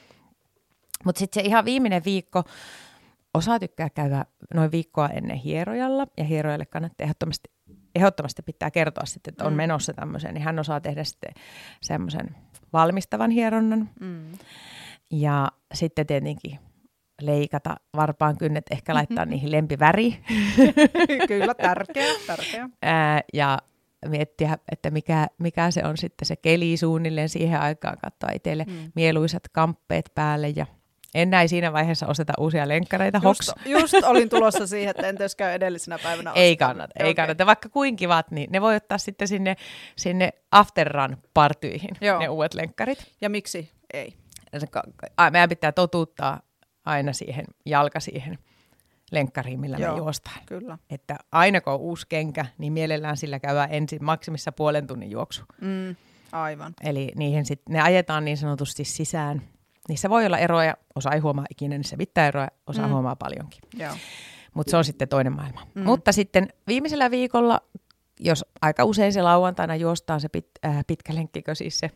[1.04, 2.44] Mutta sitten se ihan viimeinen viikko,
[3.34, 4.24] osa tykkää käydä
[4.54, 7.50] noin viikkoa ennen hierojalla, ja hierojalle kannattaa ehdottomasti,
[7.94, 9.56] ehdottomasti pitää kertoa sitten, että on mm.
[9.56, 11.32] menossa tämmöisen, niin hän osaa tehdä sitten
[11.82, 12.36] semmoisen
[12.72, 13.90] valmistavan hieronnan.
[14.00, 14.32] Mm.
[15.10, 16.58] Ja sitten tietenkin
[17.22, 20.18] leikata varpaan kynnet, ehkä laittaa niihin lempiväri.
[21.28, 22.68] Kyllä, tärkeä, tärkeä.
[22.82, 23.58] Ää, ja
[24.06, 28.92] miettiä, että mikä, mikä se on sitten se keli suunnilleen siihen aikaan, katsoa itselle mm.
[28.94, 30.66] mieluisat kamppeet päälle ja
[31.14, 33.20] en näin siinä vaiheessa osteta uusia lenkkareita.
[33.22, 37.14] Just, just olin tulossa siihen, että entäs käy edellisenä päivänä Ei kannata, ei okay.
[37.14, 37.46] kannata.
[37.46, 39.56] Vaikka kuinka kivat, niin ne voi ottaa sitten sinne,
[39.96, 42.18] sinne afterrun partyihin, Joo.
[42.18, 43.12] ne uudet lenkkarit.
[43.20, 44.14] Ja miksi ei?
[45.30, 46.40] Meidän pitää totuttaa
[46.84, 48.38] aina siihen, jalka siihen
[49.12, 50.40] lenkkariin, millä Joo, me juostaan.
[50.46, 50.78] Kyllä.
[50.90, 55.42] Että aina kun on uusi kenkä, niin mielellään sillä käydään ensin maksimissa puolen tunnin juoksu.
[55.60, 55.96] Mm,
[56.32, 56.74] aivan.
[56.84, 59.42] Eli niihin sit, ne ajetaan niin sanotusti sisään.
[59.88, 62.92] Niissä voi olla eroja, osa ei huomaa ikinä, niissä pitää eroja, osa mm.
[62.92, 63.60] huomaa paljonkin.
[64.54, 65.66] Mutta se on sitten toinen maailma.
[65.74, 65.82] Mm.
[65.82, 67.60] Mutta sitten viimeisellä viikolla,
[68.20, 71.90] jos aika usein se lauantaina juostaan se pit, äh, pitkä lenkkikö siis se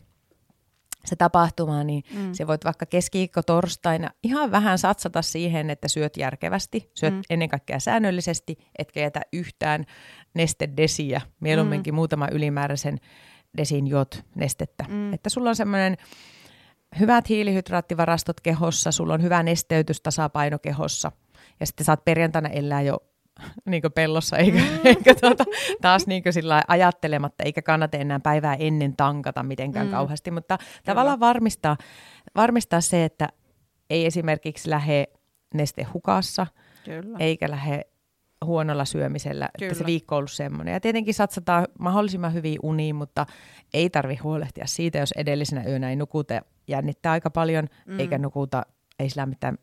[1.05, 2.33] se tapahtuma, niin mm.
[2.33, 7.21] se voit vaikka keskiikko torstaina ihan vähän satsata siihen, että syöt järkevästi, syöt mm.
[7.29, 9.85] ennen kaikkea säännöllisesti, etkä jätä yhtään
[10.33, 11.95] nestedesiä, mieluumminkin mm.
[11.95, 12.97] muutama ylimääräisen
[13.57, 14.85] desin jot nestettä.
[14.89, 15.13] Mm.
[15.13, 15.97] Että sulla on semmoinen
[16.99, 21.11] hyvät hiilihydraattivarastot kehossa, sulla on hyvä nesteytystasapaino kehossa,
[21.59, 22.97] ja sitten saat perjantaina elää jo
[23.65, 24.79] niin pellossa, eikä, mm.
[24.83, 25.43] eikä tuota,
[25.81, 29.91] taas niin sillä ajattelematta, eikä kannata enää päivää ennen tankata mitenkään mm.
[29.91, 30.81] kauheasti, mutta Kyllä.
[30.85, 31.77] tavallaan varmistaa,
[32.35, 33.29] varmistaa se, että
[33.89, 35.05] ei esimerkiksi lähde
[35.53, 36.47] neste hukassa,
[36.85, 37.17] Kyllä.
[37.19, 37.81] eikä lähde
[38.45, 39.71] huonolla syömisellä, Kyllä.
[39.71, 40.73] että se viikko on ollut semmoinen.
[40.73, 43.25] Ja tietenkin satsataan mahdollisimman hyvin uniin, mutta
[43.73, 47.99] ei tarvi huolehtia siitä, jos edellisenä yönä ei nukuta, jännittää aika paljon, mm.
[47.99, 48.65] eikä nukuta,
[48.99, 49.57] ei sillä mitään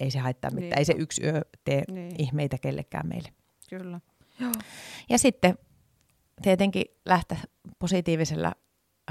[0.00, 0.70] ei se haittaa mitään.
[0.70, 0.78] Niin.
[0.78, 2.12] Ei se yksi yö tee niin.
[2.18, 3.28] ihmeitä kellekään meille.
[3.70, 4.00] Kyllä.
[4.40, 4.52] Joo.
[5.08, 5.58] Ja sitten
[6.42, 7.38] tietenkin lähteä
[7.78, 8.52] positiivisella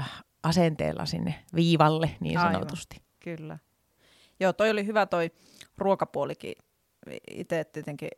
[0.00, 2.96] äh, asenteella sinne viivalle niin sanotusti.
[2.96, 3.08] Aivan.
[3.20, 3.58] Kyllä.
[4.40, 5.30] Joo, toi oli hyvä toi
[5.78, 6.54] ruokapuolikin.
[7.30, 8.08] Itse tietenkin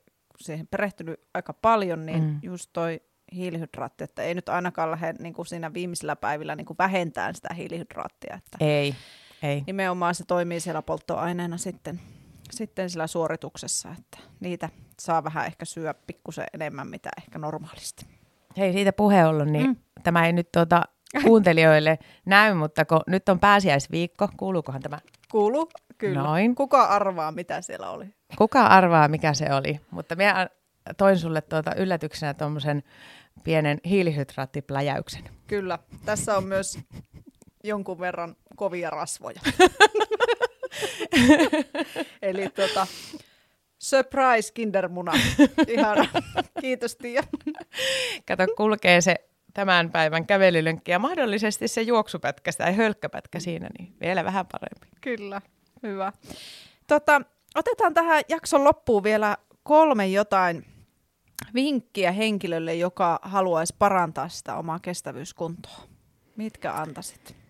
[0.40, 2.38] siihen perehtynyt aika paljon, niin mm.
[2.42, 3.00] just toi
[3.34, 7.54] hiilihydraatti, että ei nyt ainakaan lähde niin kuin siinä viimeisillä päivillä niin kuin vähentää sitä
[7.54, 8.34] hiilihydraattia.
[8.34, 8.94] Että ei,
[9.42, 9.62] ei.
[9.66, 12.00] Nimenomaan se toimii siellä polttoaineena sitten
[12.50, 14.68] sitten sillä suorituksessa, että niitä
[15.00, 18.06] saa vähän ehkä syö pikkusen enemmän, mitä ehkä normaalisti.
[18.56, 19.76] Hei, siitä puhe ollut, niin mm.
[20.02, 20.82] tämä ei nyt tuota
[21.24, 24.98] kuuntelijoille näy, mutta kun nyt on pääsiäisviikko, kuuluukohan tämä?
[25.30, 26.22] Kuuluu, kyllä.
[26.22, 26.54] Noin.
[26.54, 28.06] Kuka arvaa, mitä siellä oli?
[28.38, 29.80] Kuka arvaa, mikä se oli?
[29.90, 30.48] Mutta minä
[30.96, 32.82] toin sulle tuota yllätyksenä tuommoisen
[33.44, 35.24] pienen hiilihydraattipläjäyksen.
[35.46, 35.78] Kyllä.
[36.04, 36.78] Tässä on myös
[37.64, 39.40] jonkun verran kovia rasvoja.
[42.22, 42.86] Eli tota,
[43.78, 45.12] surprise kindermuna.
[45.68, 46.08] Ihan
[46.60, 47.22] kiitos Tiia.
[48.26, 49.16] Kato, kulkee se
[49.54, 54.86] tämän päivän kävelylenkki ja mahdollisesti se juoksupätkä tai hölkkäpätkä siinä, niin vielä vähän parempi.
[55.00, 55.40] Kyllä,
[55.82, 56.12] hyvä.
[56.86, 57.22] Tota,
[57.54, 60.64] otetaan tähän jakson loppuun vielä kolme jotain
[61.54, 65.78] vinkkiä henkilölle, joka haluaisi parantaa sitä omaa kestävyyskuntoa.
[66.36, 67.45] Mitkä antaisit?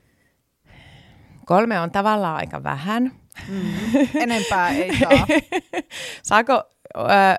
[1.47, 3.12] Kolme on tavallaan aika vähän.
[3.49, 3.74] Mm.
[4.14, 5.26] Enempää ei saa.
[6.22, 6.62] Saako
[7.09, 7.38] ää,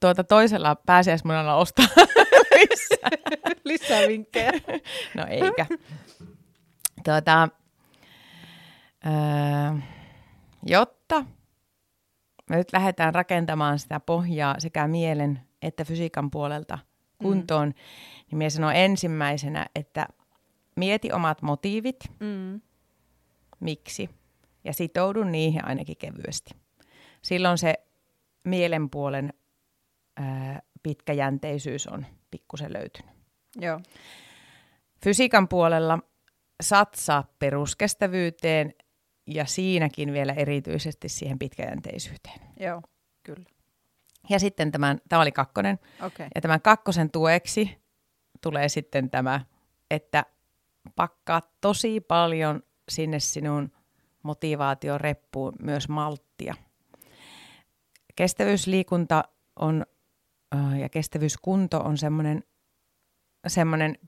[0.00, 1.86] tuota toisella pääsiäismunalla ostaa
[2.70, 3.10] lisää?
[3.64, 4.52] lisää vinkkejä?
[5.16, 5.66] no eikä.
[7.04, 7.48] Tuota,
[9.04, 9.82] ää,
[10.66, 11.24] jotta
[12.50, 16.78] me nyt lähdetään rakentamaan sitä pohjaa sekä mielen että fysiikan puolelta
[17.18, 17.74] kuntoon, mm.
[18.30, 20.06] niin minä sanon ensimmäisenä, että
[20.76, 22.60] mieti omat motiivit, mm.
[23.62, 24.10] Miksi,
[24.64, 26.54] ja sitoudu niihin ainakin kevyesti.
[27.22, 27.74] Silloin se
[28.44, 29.32] mielenpuolen
[30.16, 33.12] ää, pitkäjänteisyys on pikkusen löytynyt.
[33.60, 33.80] Joo.
[35.04, 35.98] Fysiikan puolella
[36.62, 38.74] satsaa peruskestävyyteen
[39.26, 42.40] ja siinäkin vielä erityisesti siihen pitkäjänteisyyteen.
[42.60, 42.82] Joo,
[43.22, 43.44] kyllä.
[44.30, 46.28] Ja sitten tämän, tämä oli kakkonen, okay.
[46.34, 47.78] ja tämän kakkosen tueksi
[48.40, 49.40] tulee sitten tämä,
[49.90, 50.24] että
[50.96, 53.70] pakkaa tosi paljon sinne sinun
[54.22, 56.54] motivaatioreppuun myös malttia.
[58.16, 59.24] Kestävyysliikunta
[59.56, 59.86] on
[60.80, 62.44] ja kestävyyskunto on semmoinen,
[63.46, 63.98] semmoinen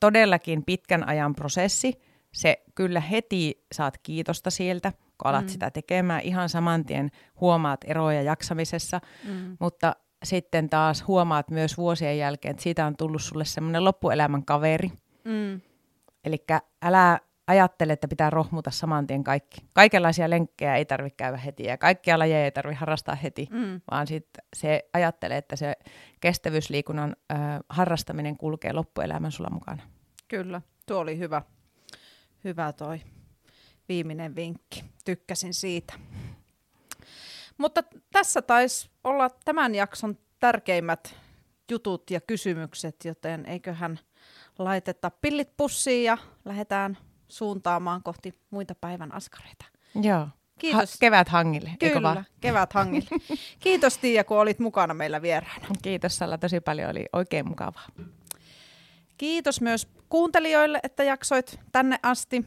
[0.00, 2.00] todellakin pitkän ajan prosessi.
[2.32, 5.48] Se kyllä heti saat kiitosta sieltä, kun alat mm.
[5.48, 6.20] sitä tekemään.
[6.20, 9.56] Ihan saman tien huomaat eroja jaksamisessa, mm.
[9.60, 14.92] mutta sitten taas huomaat myös vuosien jälkeen, että siitä on tullut sulle semmoinen loppuelämän kaveri.
[15.24, 15.60] Mm.
[16.24, 16.44] Eli
[16.82, 17.20] älä
[17.50, 19.60] ajattele, että pitää rohmuta saman tien kaikki.
[19.74, 23.80] Kaikenlaisia lenkkejä ei tarvitse käydä heti ja kaikkia lajeja ei tarvitse harrastaa heti, mm.
[23.90, 25.72] vaan sit se ajattelee, että se
[26.20, 27.38] kestävyysliikunnan äh,
[27.68, 29.82] harrastaminen kulkee loppuelämän sulla mukana.
[30.28, 31.42] Kyllä, tuo oli hyvä,
[32.44, 33.00] hyvä toi
[33.88, 34.84] viimeinen vinkki.
[35.04, 35.94] Tykkäsin siitä.
[37.58, 37.82] Mutta
[38.12, 41.16] tässä taisi olla tämän jakson tärkeimmät
[41.70, 43.98] jutut ja kysymykset, joten eiköhän
[44.58, 46.98] laiteta pillit pussiin ja lähdetään
[47.30, 49.64] suuntaamaan kohti muita päivän askareita.
[50.02, 50.28] Joo.
[50.58, 50.92] Kiitos.
[50.92, 52.24] Ha- kevät hangille, Kyllä, eikö vaan?
[52.40, 53.08] kevät hangille.
[53.60, 55.66] Kiitos Tiia, kun olit mukana meillä vieraana.
[55.82, 57.86] Kiitos Salla, tosi paljon, oli oikein mukavaa.
[59.16, 62.44] Kiitos myös kuuntelijoille, että jaksoit tänne asti.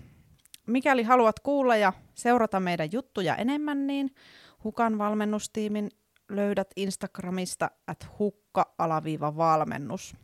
[0.67, 4.15] Mikäli haluat kuulla ja seurata meidän juttuja enemmän, niin
[4.63, 5.89] Hukan valmennustiimin
[6.29, 10.15] löydät Instagramista at hukka-valmennus.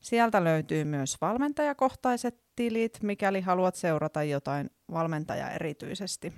[0.00, 6.32] Sieltä löytyy myös valmentajakohtaiset tilit, mikäli haluat seurata jotain valmentaja erityisesti.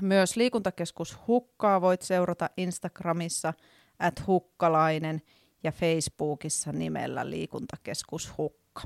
[0.00, 3.54] Myös liikuntakeskus Hukkaa voit seurata Instagramissa
[3.98, 5.22] at hukkalainen
[5.62, 8.82] ja Facebookissa nimellä liikuntakeskus Hukka.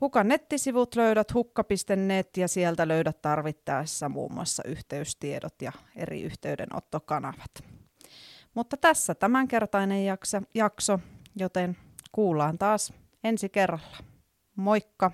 [0.00, 7.50] Hukan nettisivut löydät hukka.net ja sieltä löydät tarvittaessa muun muassa yhteystiedot ja eri yhteydenottokanavat.
[8.54, 10.04] Mutta tässä tämänkertainen
[10.54, 10.98] jakso,
[11.36, 11.76] joten
[12.12, 12.92] kuullaan taas
[13.24, 14.11] ensi kerralla.
[14.56, 15.12] Moikka!